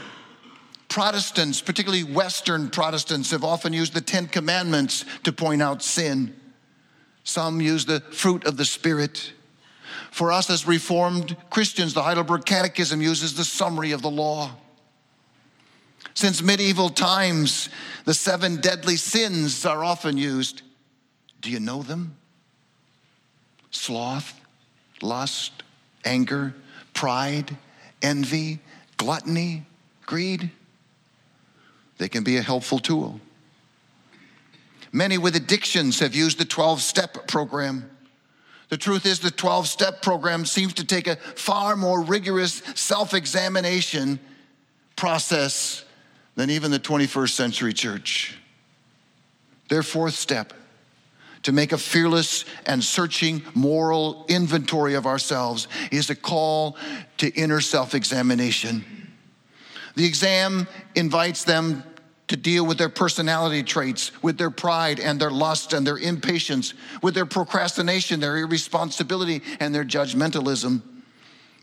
Protestants, 0.92 1.62
particularly 1.62 2.04
Western 2.04 2.70
Protestants, 2.70 3.32
have 3.32 3.46
often 3.46 3.72
used 3.72 3.94
the 3.94 4.02
Ten 4.02 4.28
Commandments 4.28 5.06
to 5.24 5.32
point 5.32 5.62
out 5.62 5.82
sin. 5.82 6.36
Some 7.24 7.62
use 7.62 7.86
the 7.86 8.02
fruit 8.02 8.46
of 8.46 8.58
the 8.58 8.66
Spirit. 8.66 9.32
For 10.12 10.34
us 10.34 10.50
as 10.50 10.68
Reformed 10.68 11.38
Christians, 11.50 11.94
the 11.94 12.04
Heidelberg 12.04 12.44
Catechism 12.44 13.02
uses 13.02 13.36
the 13.36 13.46
summary 13.46 13.94
of 13.94 14.02
the 14.02 14.12
law. 14.12 14.52
Since 16.14 16.42
medieval 16.42 16.90
times, 16.90 17.70
the 18.04 18.14
seven 18.14 18.58
deadly 18.58 18.98
sins 18.98 19.66
are 19.66 19.86
often 19.86 20.18
used. 20.18 20.62
Do 21.40 21.50
you 21.50 21.62
know 21.62 21.84
them? 21.84 22.18
Sloth, 23.70 24.38
lust, 25.02 25.64
anger, 26.04 26.54
pride, 26.94 27.56
envy, 28.02 28.60
gluttony, 28.98 29.66
greed. 30.06 30.52
They 32.02 32.10
can 32.10 32.24
be 32.24 32.38
a 32.38 32.42
helpful 32.42 32.80
tool. 32.80 33.22
Many 34.92 35.20
with 35.20 35.36
addictions 35.36 36.00
have 36.00 36.16
used 36.16 36.40
the 36.40 36.46
12 36.46 36.82
step 36.82 37.28
program. 37.28 37.92
The 38.70 38.78
truth 38.78 39.06
is, 39.06 39.20
the 39.20 39.30
12 39.30 39.68
step 39.68 40.02
program 40.02 40.48
seems 40.48 40.74
to 40.74 40.84
take 40.84 41.06
a 41.06 41.18
far 41.18 41.76
more 41.76 42.02
rigorous 42.02 42.64
self 42.74 43.14
examination 43.14 44.20
process 44.96 45.86
than 46.34 46.50
even 46.50 46.72
the 46.72 46.80
21st 46.80 47.30
century 47.30 47.72
church. 47.72 48.36
Their 49.70 49.84
fourth 49.84 50.16
step 50.16 50.54
to 51.44 51.52
make 51.52 51.72
a 51.72 51.78
fearless 51.78 52.46
and 52.66 52.84
searching 52.84 53.44
moral 53.54 54.26
inventory 54.28 54.96
of 54.96 55.06
ourselves 55.06 55.68
is 55.92 56.10
a 56.10 56.16
call 56.16 56.78
to 57.18 57.30
inner 57.36 57.62
self 57.62 57.94
examination. 57.94 58.84
The 59.96 60.06
exam 60.06 60.68
invites 60.96 61.44
them 61.44 61.84
to 62.32 62.38
deal 62.38 62.66
with 62.66 62.78
their 62.78 62.88
personality 62.90 63.62
traits, 63.62 64.14
with 64.24 64.38
their 64.38 64.50
pride 64.50 65.02
and 65.02 65.20
their 65.20 65.30
lust 65.30 65.74
and 65.74 65.86
their 65.86 65.98
impatience, 65.98 66.74
with 67.04 67.14
their 67.14 67.26
procrastination, 67.26 68.22
their 68.22 68.38
irresponsibility, 68.38 69.42
and 69.60 69.76
their 69.76 69.84
judgmentalism, 69.84 70.82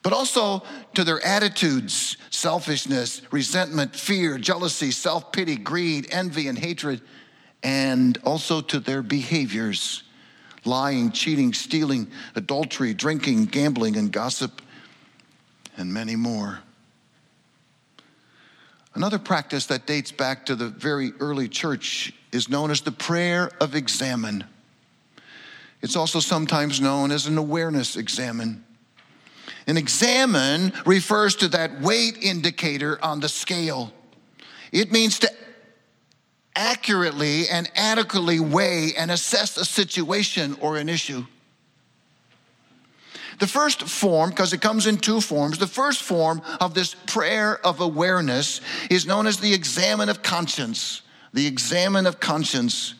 but 0.02 0.12
also 0.12 0.62
to 0.92 1.04
their 1.04 1.24
attitudes 1.24 2.18
selfishness, 2.28 3.22
resentment, 3.31 3.96
fear, 3.96 4.37
jealousy, 4.37 4.90
self 4.90 5.33
pity, 5.33 5.57
greed, 5.57 6.07
envy, 6.11 6.48
and 6.48 6.59
hatred 6.59 7.00
and 7.62 8.18
also 8.24 8.61
to 8.61 8.78
their 8.78 9.02
behaviors 9.02 10.02
lying, 10.64 11.11
cheating, 11.12 11.54
stealing, 11.54 12.07
adultery, 12.35 12.92
drinking, 12.92 13.46
gambling, 13.46 13.96
and 13.96 14.12
gossip, 14.12 14.61
and 15.78 15.92
many 15.92 16.14
more. 16.14 16.61
Another 18.98 19.20
practice 19.20 19.66
that 19.66 19.87
dates 19.87 20.11
back 20.11 20.44
to 20.46 20.56
the 20.56 20.70
very 20.70 21.12
early 21.20 21.46
church 21.46 22.12
is 22.32 22.48
known 22.48 22.72
as 22.72 22.80
the 22.80 22.90
prayer 22.90 23.48
of 23.61 23.76
examen. 23.76 24.42
It's 25.82 25.94
also 25.94 26.18
sometimes 26.18 26.80
known 26.80 27.12
as 27.12 27.28
an 27.28 27.38
awareness 27.38 27.94
examen. 27.96 28.64
An 29.68 29.76
examen 29.76 30.72
refers 30.84 31.37
to 31.37 31.48
that 31.50 31.80
weight 31.80 32.18
indicator 32.20 32.98
on 33.00 33.20
the 33.20 33.28
scale. 33.28 33.92
It 34.72 34.90
means 34.90 35.20
to 35.20 35.30
accurately 36.56 37.48
and 37.48 37.70
adequately 37.76 38.40
weigh 38.40 38.94
and 38.98 39.12
assess 39.12 39.56
a 39.56 39.64
situation 39.64 40.56
or 40.61 40.76
an 40.76 40.88
issue. 40.88 41.24
The 43.38 43.46
first 43.46 43.83
form, 43.83 44.31
because 44.31 44.53
it 44.53 44.61
comes 44.61 44.87
in 44.87 44.98
two 44.98 45.20
forms, 45.20 45.59
the 45.59 45.66
first 45.66 46.03
form 46.03 46.42
of 46.61 46.74
this 46.74 46.94
prayer 46.94 47.64
of 47.64 47.81
awareness 47.81 48.61
is 48.90 49.07
known 49.07 49.27
as 49.27 49.38
the 49.38 49.55
examen 49.55 50.09
of 50.09 50.22
conscience. 50.22 51.03
The 51.33 51.46
examen 51.46 52.07
of 52.07 52.18
conscience. 52.18 52.94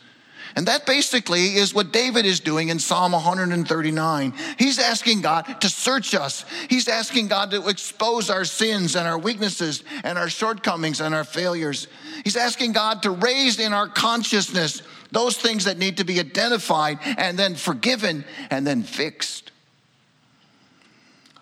And 0.55 0.67
that 0.67 0.85
basically 0.85 1.55
is 1.55 1.73
what 1.73 1.91
David 1.91 2.25
is 2.25 2.39
doing 2.39 2.69
in 2.69 2.79
Psalm 2.79 3.11
139. 3.11 4.33
He's 4.57 4.79
asking 4.79 5.21
God 5.21 5.43
to 5.61 5.69
search 5.69 6.15
us. 6.15 6.45
He's 6.69 6.87
asking 6.87 7.27
God 7.27 7.51
to 7.51 7.67
expose 7.67 8.29
our 8.29 8.45
sins 8.45 8.95
and 8.95 9.07
our 9.07 9.17
weaknesses 9.17 9.83
and 10.03 10.17
our 10.17 10.29
shortcomings 10.29 11.01
and 11.01 11.13
our 11.13 11.23
failures. 11.23 11.87
He's 12.23 12.37
asking 12.37 12.71
God 12.71 13.03
to 13.03 13.11
raise 13.11 13.59
in 13.59 13.73
our 13.73 13.87
consciousness 13.87 14.81
those 15.11 15.37
things 15.37 15.65
that 15.65 15.77
need 15.77 15.97
to 15.97 16.03
be 16.03 16.19
identified 16.19 16.99
and 17.17 17.37
then 17.37 17.55
forgiven 17.55 18.23
and 18.49 18.65
then 18.65 18.83
fixed. 18.83 19.48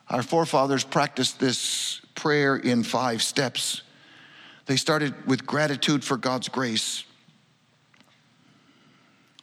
Our 0.09 0.23
forefathers 0.23 0.83
practiced 0.83 1.39
this 1.39 2.01
prayer 2.15 2.55
in 2.55 2.83
five 2.83 3.21
steps. 3.21 3.81
They 4.65 4.77
started 4.77 5.27
with 5.27 5.45
gratitude 5.45 6.03
for 6.03 6.17
God's 6.17 6.49
grace. 6.49 7.03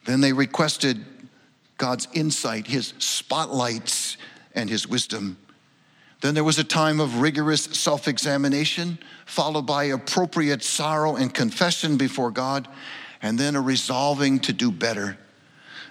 Then 0.05 0.21
they 0.21 0.33
requested 0.33 1.03
God's 1.77 2.07
insight, 2.13 2.67
his 2.67 2.93
spotlights, 2.99 4.17
and 4.53 4.69
his 4.69 4.87
wisdom. 4.87 5.37
Then 6.21 6.33
there 6.33 6.43
was 6.43 6.57
a 6.57 6.63
time 6.63 6.99
of 6.99 7.21
rigorous 7.21 7.63
self 7.63 8.07
examination, 8.07 8.97
followed 9.25 9.65
by 9.65 9.85
appropriate 9.85 10.63
sorrow 10.63 11.15
and 11.15 11.33
confession 11.33 11.97
before 11.97 12.31
God, 12.31 12.67
and 13.21 13.37
then 13.37 13.55
a 13.55 13.61
resolving 13.61 14.39
to 14.41 14.53
do 14.53 14.71
better 14.71 15.17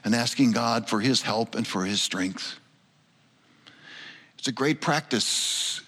and 0.04 0.14
asking 0.14 0.52
God 0.52 0.88
for 0.88 1.00
his 1.00 1.22
help 1.22 1.54
and 1.54 1.66
for 1.66 1.84
his 1.84 2.02
strength. 2.02 2.58
It's 4.44 4.48
a 4.50 4.52
great 4.52 4.82
practice 4.82 5.80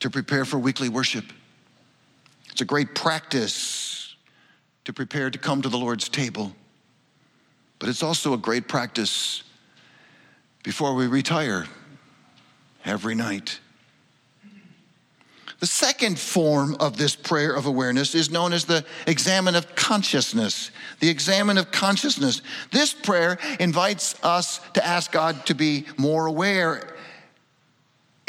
to 0.00 0.10
prepare 0.10 0.44
for 0.44 0.58
weekly 0.58 0.90
worship. 0.90 1.24
It's 2.50 2.60
a 2.60 2.66
great 2.66 2.94
practice 2.94 4.16
to 4.84 4.92
prepare 4.92 5.30
to 5.30 5.38
come 5.38 5.62
to 5.62 5.70
the 5.70 5.78
Lord's 5.78 6.10
table. 6.10 6.54
But 7.78 7.88
it's 7.88 8.02
also 8.02 8.34
a 8.34 8.36
great 8.36 8.68
practice 8.68 9.44
before 10.62 10.94
we 10.94 11.06
retire 11.06 11.68
every 12.84 13.14
night. 13.14 13.58
The 15.60 15.66
second 15.66 16.18
form 16.18 16.76
of 16.80 16.98
this 16.98 17.16
prayer 17.16 17.54
of 17.54 17.64
awareness 17.64 18.14
is 18.14 18.30
known 18.30 18.52
as 18.52 18.66
the 18.66 18.84
examen 19.06 19.54
of 19.56 19.74
consciousness. 19.74 20.70
The 20.98 21.08
examen 21.08 21.56
of 21.56 21.70
consciousness. 21.70 22.42
This 22.72 22.92
prayer 22.92 23.38
invites 23.58 24.22
us 24.22 24.60
to 24.74 24.86
ask 24.86 25.12
God 25.12 25.46
to 25.46 25.54
be 25.54 25.86
more 25.96 26.26
aware 26.26 26.98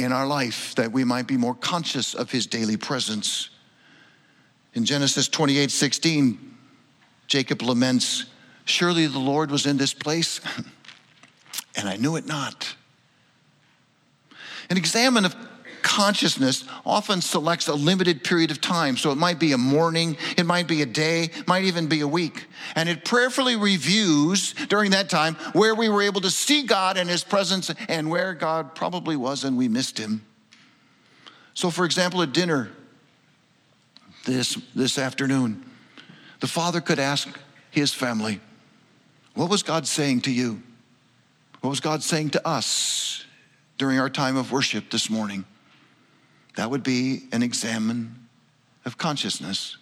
in 0.04 0.12
our 0.12 0.28
life, 0.28 0.76
that 0.76 0.92
we 0.92 1.04
might 1.04 1.28
be 1.28 1.38
more 1.38 1.56
conscious 1.56 2.14
of 2.14 2.32
his 2.32 2.48
daily 2.48 2.78
presence. 2.78 3.50
In 4.74 4.86
Genesis 4.86 5.28
28 5.28 5.72
16, 5.72 6.58
Jacob 7.28 7.62
laments, 7.62 8.26
Surely 8.66 9.08
the 9.08 9.20
Lord 9.20 9.52
was 9.52 9.66
in 9.66 9.78
this 9.78 9.94
place, 9.94 10.40
and 11.76 11.90
I 11.90 11.98
knew 11.98 12.16
it 12.16 12.26
not. 12.26 12.76
An 14.70 14.78
examen 14.78 15.26
of 15.26 15.36
consciousness 15.84 16.66
often 16.86 17.22
selects 17.22 17.68
a 17.68 17.74
limited 17.74 18.24
period 18.24 18.52
of 18.52 18.62
time. 18.62 18.98
So 18.98 19.12
it 19.12 19.18
might 19.18 19.40
be 19.40 19.52
a 19.52 19.58
morning, 19.58 20.18
it 20.38 20.46
might 20.46 20.68
be 20.68 20.82
a 20.82 20.86
day, 20.86 21.30
might 21.48 21.66
even 21.66 21.88
be 21.88 22.02
a 22.02 22.08
week. 22.08 22.48
And 22.76 22.88
it 22.90 23.06
prayerfully 23.06 23.56
reviews 23.56 24.54
during 24.54 24.92
that 24.92 25.10
time 25.10 25.36
where 25.54 25.76
we 25.76 25.90
were 25.90 26.02
able 26.02 26.22
to 26.22 26.32
see 26.32 26.64
God 26.64 26.98
and 26.98 27.10
His 27.10 27.24
presence 27.24 27.74
and 27.88 28.10
where 28.10 28.34
God 28.34 28.76
probably 28.76 29.16
was 29.16 29.44
and 29.44 29.58
we 29.58 29.68
missed 29.68 29.98
Him. 29.98 30.26
So, 31.54 31.70
for 31.70 31.86
example, 31.86 32.22
at 32.22 32.34
dinner 32.34 32.70
this, 34.26 34.56
this 34.76 34.98
afternoon, 34.98 35.66
the 36.40 36.48
father 36.48 36.82
could 36.82 37.00
ask 37.00 37.28
his 37.70 37.94
family, 37.94 38.40
What 39.34 39.50
was 39.50 39.64
God 39.64 39.88
saying 39.88 40.22
to 40.22 40.32
you? 40.32 40.62
What 41.62 41.70
was 41.70 41.80
God 41.80 42.04
saying 42.04 42.32
to 42.32 42.48
us 42.48 43.26
during 43.78 44.00
our 44.00 44.10
time 44.10 44.36
of 44.36 44.52
worship 44.52 44.90
this 44.90 45.10
morning? 45.10 45.46
That 46.56 46.70
would 46.70 46.84
be 46.84 47.24
an 47.32 47.44
examen 47.44 48.28
of 48.86 48.98
consciousness. 48.98 49.78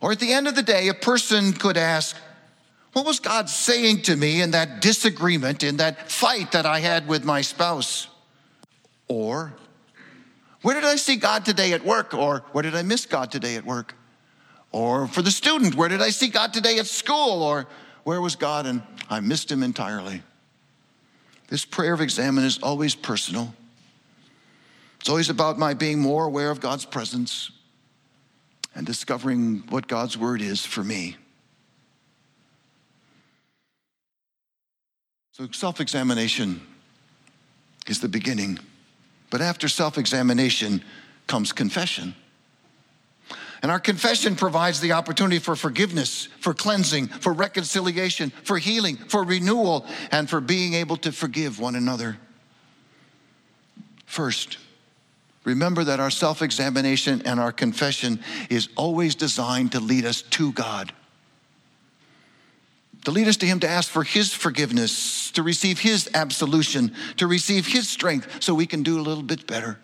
Or 0.00 0.12
at 0.12 0.18
the 0.18 0.32
end 0.32 0.48
of 0.48 0.56
the 0.56 0.62
day, 0.62 0.88
a 0.88 0.94
person 0.94 1.52
could 1.52 1.76
ask, 1.76 2.16
What 2.92 3.06
was 3.06 3.20
God 3.20 3.48
saying 3.48 4.02
to 4.02 4.16
me 4.16 4.42
in 4.42 4.50
that 4.50 4.80
disagreement, 4.80 5.62
in 5.62 5.76
that 5.76 6.10
fight 6.10 6.52
that 6.52 6.66
I 6.66 6.80
had 6.80 7.06
with 7.06 7.24
my 7.24 7.40
spouse? 7.40 8.08
Or, 9.06 9.52
Where 10.62 10.74
did 10.74 10.84
I 10.84 10.96
see 10.96 11.16
God 11.16 11.44
today 11.44 11.72
at 11.72 11.84
work? 11.84 12.14
Or, 12.14 12.40
Where 12.52 12.62
did 12.62 12.74
I 12.74 12.82
miss 12.82 13.06
God 13.06 13.30
today 13.30 13.54
at 13.54 13.64
work? 13.64 13.94
Or 14.72 15.06
for 15.06 15.22
the 15.22 15.30
student, 15.30 15.76
Where 15.76 15.88
did 15.88 16.02
I 16.02 16.10
see 16.10 16.28
God 16.28 16.52
today 16.52 16.78
at 16.78 16.86
school? 16.86 17.42
Or, 17.42 17.68
Where 18.02 18.20
was 18.20 18.34
God 18.34 18.66
and 18.66 18.82
I 19.08 19.20
missed 19.20 19.52
him 19.52 19.62
entirely? 19.62 20.22
This 21.46 21.64
prayer 21.64 21.92
of 21.92 22.00
examen 22.00 22.44
is 22.44 22.58
always 22.58 22.94
personal. 22.96 23.54
It's 25.02 25.08
always 25.08 25.30
about 25.30 25.58
my 25.58 25.74
being 25.74 25.98
more 25.98 26.26
aware 26.26 26.52
of 26.52 26.60
God's 26.60 26.84
presence 26.84 27.50
and 28.72 28.86
discovering 28.86 29.64
what 29.68 29.88
God's 29.88 30.16
word 30.16 30.40
is 30.40 30.64
for 30.64 30.84
me. 30.84 31.16
So, 35.32 35.48
self 35.50 35.80
examination 35.80 36.62
is 37.88 37.98
the 38.00 38.06
beginning. 38.06 38.60
But 39.28 39.40
after 39.40 39.66
self 39.66 39.98
examination 39.98 40.84
comes 41.26 41.52
confession. 41.52 42.14
And 43.60 43.72
our 43.72 43.80
confession 43.80 44.36
provides 44.36 44.78
the 44.78 44.92
opportunity 44.92 45.40
for 45.40 45.56
forgiveness, 45.56 46.28
for 46.38 46.54
cleansing, 46.54 47.08
for 47.08 47.32
reconciliation, 47.32 48.30
for 48.44 48.56
healing, 48.56 48.98
for 48.98 49.24
renewal, 49.24 49.84
and 50.12 50.30
for 50.30 50.40
being 50.40 50.74
able 50.74 50.96
to 50.98 51.10
forgive 51.10 51.58
one 51.58 51.74
another. 51.74 52.18
First, 54.06 54.58
remember 55.44 55.84
that 55.84 56.00
our 56.00 56.10
self 56.10 56.42
examination 56.42 57.22
and 57.24 57.40
our 57.40 57.52
confession 57.52 58.20
is 58.50 58.68
always 58.76 59.14
designed 59.14 59.72
to 59.72 59.80
lead 59.80 60.04
us 60.04 60.22
to 60.22 60.52
God, 60.52 60.92
to 63.04 63.10
lead 63.10 63.28
us 63.28 63.36
to 63.38 63.46
Him 63.46 63.60
to 63.60 63.68
ask 63.68 63.90
for 63.90 64.04
His 64.04 64.32
forgiveness, 64.32 65.30
to 65.32 65.42
receive 65.42 65.80
His 65.80 66.08
absolution, 66.14 66.94
to 67.16 67.26
receive 67.26 67.66
His 67.66 67.88
strength 67.88 68.42
so 68.42 68.54
we 68.54 68.66
can 68.66 68.82
do 68.82 68.98
a 68.98 69.02
little 69.02 69.22
bit 69.22 69.46
better. 69.46 69.78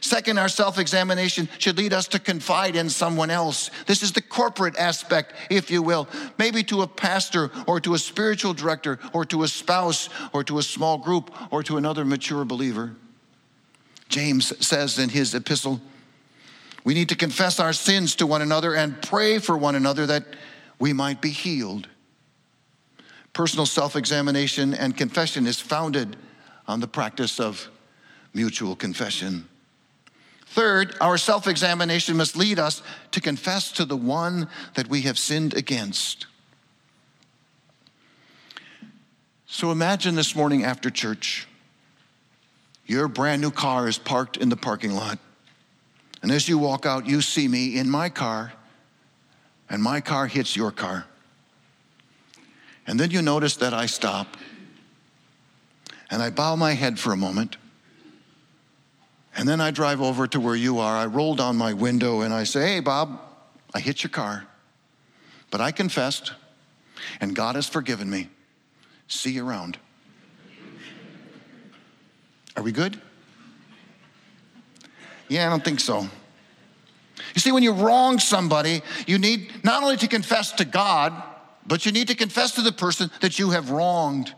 Second, 0.00 0.38
our 0.38 0.48
self 0.48 0.78
examination 0.78 1.48
should 1.58 1.78
lead 1.78 1.92
us 1.92 2.08
to 2.08 2.18
confide 2.18 2.76
in 2.76 2.88
someone 2.88 3.30
else. 3.30 3.70
This 3.86 4.02
is 4.02 4.12
the 4.12 4.20
corporate 4.20 4.76
aspect, 4.76 5.32
if 5.50 5.70
you 5.70 5.82
will, 5.82 6.08
maybe 6.38 6.62
to 6.64 6.82
a 6.82 6.86
pastor 6.86 7.50
or 7.66 7.80
to 7.80 7.94
a 7.94 7.98
spiritual 7.98 8.54
director 8.54 8.98
or 9.12 9.24
to 9.26 9.42
a 9.42 9.48
spouse 9.48 10.08
or 10.32 10.44
to 10.44 10.58
a 10.58 10.62
small 10.62 10.98
group 10.98 11.30
or 11.52 11.62
to 11.62 11.76
another 11.76 12.04
mature 12.04 12.44
believer. 12.44 12.94
James 14.08 14.52
says 14.64 14.98
in 14.98 15.08
his 15.08 15.34
epistle, 15.34 15.80
we 16.84 16.94
need 16.94 17.08
to 17.08 17.16
confess 17.16 17.58
our 17.58 17.72
sins 17.72 18.14
to 18.16 18.26
one 18.26 18.42
another 18.42 18.74
and 18.74 19.00
pray 19.02 19.38
for 19.38 19.56
one 19.56 19.74
another 19.74 20.06
that 20.06 20.24
we 20.78 20.92
might 20.92 21.20
be 21.20 21.30
healed. 21.30 21.88
Personal 23.32 23.66
self 23.66 23.96
examination 23.96 24.72
and 24.72 24.96
confession 24.96 25.46
is 25.46 25.60
founded 25.60 26.16
on 26.68 26.80
the 26.80 26.88
practice 26.88 27.40
of 27.40 27.68
mutual 28.32 28.76
confession. 28.76 29.48
Third, 30.46 30.94
our 31.00 31.18
self 31.18 31.46
examination 31.46 32.16
must 32.16 32.36
lead 32.36 32.58
us 32.58 32.82
to 33.10 33.20
confess 33.20 33.72
to 33.72 33.84
the 33.84 33.96
one 33.96 34.48
that 34.74 34.88
we 34.88 35.02
have 35.02 35.18
sinned 35.18 35.54
against. 35.54 36.26
So 39.46 39.70
imagine 39.70 40.14
this 40.14 40.34
morning 40.34 40.64
after 40.64 40.90
church, 40.90 41.46
your 42.86 43.08
brand 43.08 43.42
new 43.42 43.50
car 43.50 43.88
is 43.88 43.98
parked 43.98 44.36
in 44.36 44.48
the 44.48 44.56
parking 44.56 44.94
lot. 44.94 45.18
And 46.22 46.32
as 46.32 46.48
you 46.48 46.58
walk 46.58 46.86
out, 46.86 47.06
you 47.06 47.20
see 47.20 47.46
me 47.46 47.78
in 47.78 47.90
my 47.90 48.08
car, 48.08 48.52
and 49.68 49.82
my 49.82 50.00
car 50.00 50.26
hits 50.26 50.56
your 50.56 50.70
car. 50.70 51.04
And 52.86 52.98
then 52.98 53.10
you 53.10 53.20
notice 53.22 53.56
that 53.56 53.74
I 53.74 53.86
stop, 53.86 54.36
and 56.10 56.22
I 56.22 56.30
bow 56.30 56.56
my 56.56 56.72
head 56.72 56.98
for 56.98 57.12
a 57.12 57.16
moment. 57.16 57.56
And 59.36 59.46
then 59.46 59.60
I 59.60 59.70
drive 59.70 60.00
over 60.00 60.26
to 60.28 60.40
where 60.40 60.54
you 60.54 60.78
are. 60.78 60.96
I 60.96 61.06
roll 61.06 61.34
down 61.34 61.56
my 61.56 61.74
window 61.74 62.22
and 62.22 62.32
I 62.32 62.44
say, 62.44 62.74
Hey, 62.74 62.80
Bob, 62.80 63.20
I 63.74 63.80
hit 63.80 64.02
your 64.02 64.10
car. 64.10 64.46
But 65.50 65.60
I 65.60 65.72
confessed, 65.72 66.32
and 67.20 67.36
God 67.36 67.54
has 67.54 67.68
forgiven 67.68 68.08
me. 68.08 68.28
See 69.08 69.32
you 69.32 69.46
around. 69.46 69.78
Are 72.56 72.62
we 72.62 72.72
good? 72.72 73.00
Yeah, 75.28 75.46
I 75.46 75.50
don't 75.50 75.64
think 75.64 75.80
so. 75.80 76.08
You 77.34 77.40
see, 77.40 77.52
when 77.52 77.62
you 77.62 77.72
wrong 77.72 78.18
somebody, 78.18 78.82
you 79.06 79.18
need 79.18 79.64
not 79.64 79.82
only 79.82 79.96
to 79.98 80.08
confess 80.08 80.52
to 80.52 80.64
God, 80.64 81.12
but 81.66 81.84
you 81.84 81.92
need 81.92 82.08
to 82.08 82.14
confess 82.14 82.52
to 82.52 82.62
the 82.62 82.72
person 82.72 83.10
that 83.20 83.38
you 83.38 83.50
have 83.50 83.70
wronged 83.70 84.32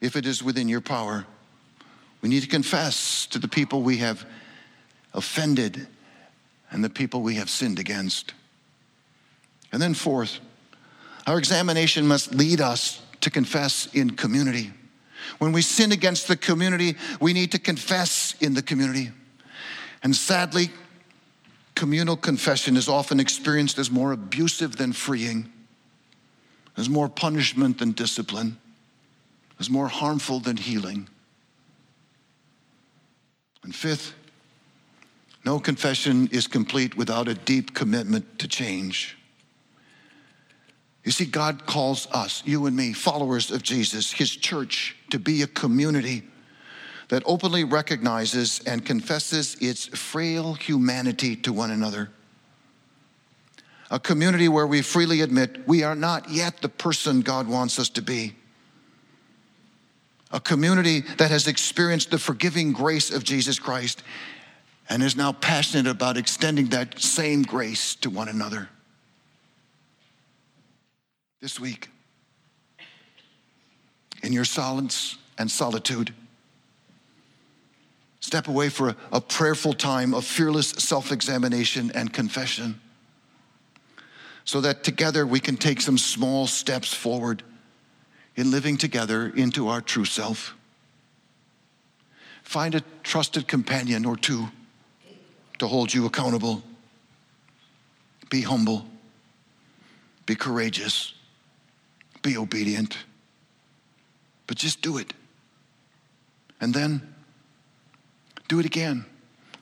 if 0.00 0.16
it 0.16 0.26
is 0.26 0.42
within 0.42 0.68
your 0.68 0.80
power. 0.80 1.26
We 2.20 2.28
need 2.28 2.42
to 2.42 2.48
confess 2.48 3.26
to 3.28 3.38
the 3.38 3.48
people 3.48 3.82
we 3.82 3.98
have 3.98 4.26
offended 5.14 5.88
and 6.70 6.84
the 6.84 6.90
people 6.90 7.22
we 7.22 7.36
have 7.36 7.50
sinned 7.50 7.78
against. 7.78 8.34
And 9.72 9.80
then, 9.80 9.94
fourth, 9.94 10.40
our 11.26 11.38
examination 11.38 12.06
must 12.06 12.34
lead 12.34 12.60
us 12.60 13.00
to 13.22 13.30
confess 13.30 13.86
in 13.94 14.10
community. 14.10 14.72
When 15.38 15.52
we 15.52 15.62
sin 15.62 15.92
against 15.92 16.28
the 16.28 16.36
community, 16.36 16.96
we 17.20 17.32
need 17.32 17.52
to 17.52 17.58
confess 17.58 18.34
in 18.40 18.54
the 18.54 18.62
community. 18.62 19.10
And 20.02 20.14
sadly, 20.14 20.70
communal 21.74 22.16
confession 22.16 22.76
is 22.76 22.88
often 22.88 23.20
experienced 23.20 23.78
as 23.78 23.90
more 23.90 24.12
abusive 24.12 24.76
than 24.76 24.92
freeing, 24.92 25.50
as 26.76 26.88
more 26.88 27.08
punishment 27.08 27.78
than 27.78 27.92
discipline, 27.92 28.58
as 29.58 29.70
more 29.70 29.88
harmful 29.88 30.40
than 30.40 30.56
healing. 30.56 31.08
And 33.62 33.74
fifth, 33.74 34.14
no 35.44 35.58
confession 35.58 36.28
is 36.32 36.46
complete 36.46 36.96
without 36.96 37.28
a 37.28 37.34
deep 37.34 37.74
commitment 37.74 38.38
to 38.40 38.48
change. 38.48 39.16
You 41.10 41.12
see, 41.12 41.24
God 41.24 41.66
calls 41.66 42.06
us, 42.12 42.40
you 42.46 42.66
and 42.66 42.76
me, 42.76 42.92
followers 42.92 43.50
of 43.50 43.64
Jesus, 43.64 44.12
his 44.12 44.30
church, 44.30 44.94
to 45.10 45.18
be 45.18 45.42
a 45.42 45.48
community 45.48 46.22
that 47.08 47.24
openly 47.26 47.64
recognizes 47.64 48.60
and 48.60 48.86
confesses 48.86 49.56
its 49.60 49.86
frail 49.86 50.54
humanity 50.54 51.34
to 51.34 51.52
one 51.52 51.72
another. 51.72 52.12
A 53.90 53.98
community 53.98 54.48
where 54.48 54.68
we 54.68 54.82
freely 54.82 55.20
admit 55.22 55.66
we 55.66 55.82
are 55.82 55.96
not 55.96 56.30
yet 56.30 56.62
the 56.62 56.68
person 56.68 57.22
God 57.22 57.48
wants 57.48 57.80
us 57.80 57.88
to 57.88 58.02
be 58.02 58.36
a 60.30 60.38
community 60.38 61.00
that 61.18 61.32
has 61.32 61.48
experienced 61.48 62.12
the 62.12 62.20
forgiving 62.20 62.70
grace 62.70 63.10
of 63.10 63.24
Jesus 63.24 63.58
Christ 63.58 64.04
and 64.88 65.02
is 65.02 65.16
now 65.16 65.32
passionate 65.32 65.90
about 65.90 66.16
extending 66.16 66.66
that 66.66 67.00
same 67.00 67.42
grace 67.42 67.96
to 67.96 68.10
one 68.10 68.28
another. 68.28 68.68
This 71.40 71.58
week, 71.58 71.88
in 74.22 74.32
your 74.32 74.44
silence 74.44 75.16
and 75.38 75.50
solitude, 75.50 76.12
step 78.20 78.46
away 78.46 78.68
for 78.68 78.90
a, 78.90 78.96
a 79.10 79.20
prayerful 79.22 79.72
time 79.72 80.12
of 80.12 80.26
fearless 80.26 80.68
self 80.68 81.10
examination 81.10 81.90
and 81.94 82.12
confession 82.12 82.78
so 84.44 84.60
that 84.60 84.84
together 84.84 85.26
we 85.26 85.40
can 85.40 85.56
take 85.56 85.80
some 85.80 85.96
small 85.96 86.46
steps 86.46 86.92
forward 86.92 87.42
in 88.36 88.50
living 88.50 88.76
together 88.76 89.28
into 89.28 89.68
our 89.68 89.80
true 89.80 90.04
self. 90.04 90.54
Find 92.42 92.74
a 92.74 92.82
trusted 93.02 93.48
companion 93.48 94.04
or 94.04 94.16
two 94.16 94.48
to 95.58 95.66
hold 95.66 95.94
you 95.94 96.04
accountable. 96.04 96.62
Be 98.28 98.42
humble. 98.42 98.84
Be 100.26 100.34
courageous. 100.34 101.14
Be 102.22 102.36
obedient. 102.36 102.98
But 104.46 104.56
just 104.56 104.82
do 104.82 104.98
it. 104.98 105.12
And 106.60 106.74
then 106.74 107.14
do 108.48 108.58
it 108.58 108.66
again. 108.66 109.06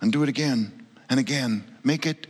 and 0.01 0.13
do 0.13 0.23
it 0.23 0.29
again 0.29 0.87
and 1.09 1.19
again. 1.19 1.65
Make 1.85 2.07
it 2.07 2.27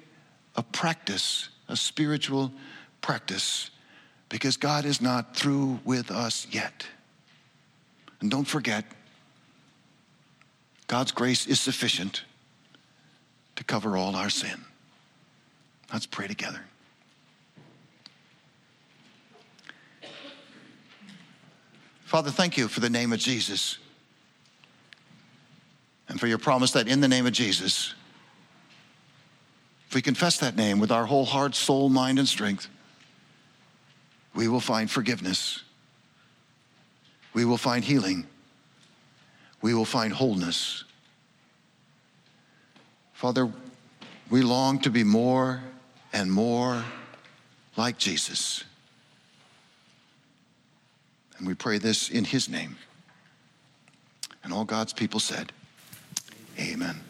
a 0.56 0.62
practice, 0.62 1.48
a 1.68 1.76
spiritual 1.76 2.52
practice, 3.00 3.70
because 4.28 4.56
God 4.56 4.84
is 4.84 5.00
not 5.00 5.36
through 5.36 5.80
with 5.84 6.10
us 6.10 6.46
yet. 6.50 6.86
And 8.20 8.30
don't 8.30 8.46
forget, 8.46 8.84
God's 10.86 11.12
grace 11.12 11.46
is 11.46 11.60
sufficient 11.60 12.24
to 13.56 13.64
cover 13.64 13.96
all 13.96 14.16
our 14.16 14.30
sin. 14.30 14.64
Let's 15.92 16.06
pray 16.06 16.26
together. 16.26 16.60
Father, 22.08 22.30
thank 22.30 22.56
you 22.56 22.68
for 22.68 22.80
the 22.80 22.88
name 22.88 23.12
of 23.12 23.18
Jesus 23.18 23.76
and 26.08 26.18
for 26.18 26.26
your 26.26 26.38
promise 26.38 26.72
that 26.72 26.88
in 26.88 27.02
the 27.02 27.06
name 27.06 27.26
of 27.26 27.34
Jesus, 27.34 27.92
if 29.86 29.94
we 29.94 30.00
confess 30.00 30.38
that 30.38 30.56
name 30.56 30.78
with 30.78 30.90
our 30.90 31.04
whole 31.04 31.26
heart, 31.26 31.54
soul, 31.54 31.90
mind, 31.90 32.18
and 32.18 32.26
strength, 32.26 32.66
we 34.34 34.48
will 34.48 34.58
find 34.58 34.90
forgiveness. 34.90 35.62
We 37.34 37.44
will 37.44 37.58
find 37.58 37.84
healing. 37.84 38.26
We 39.60 39.74
will 39.74 39.84
find 39.84 40.10
wholeness. 40.10 40.84
Father, 43.12 43.52
we 44.30 44.40
long 44.40 44.78
to 44.78 44.88
be 44.88 45.04
more 45.04 45.60
and 46.14 46.32
more 46.32 46.82
like 47.76 47.98
Jesus. 47.98 48.64
And 51.38 51.46
we 51.46 51.54
pray 51.54 51.78
this 51.78 52.10
in 52.10 52.24
his 52.24 52.48
name. 52.48 52.76
And 54.42 54.52
all 54.52 54.64
God's 54.64 54.92
people 54.92 55.20
said, 55.20 55.52
Amen. 56.58 57.00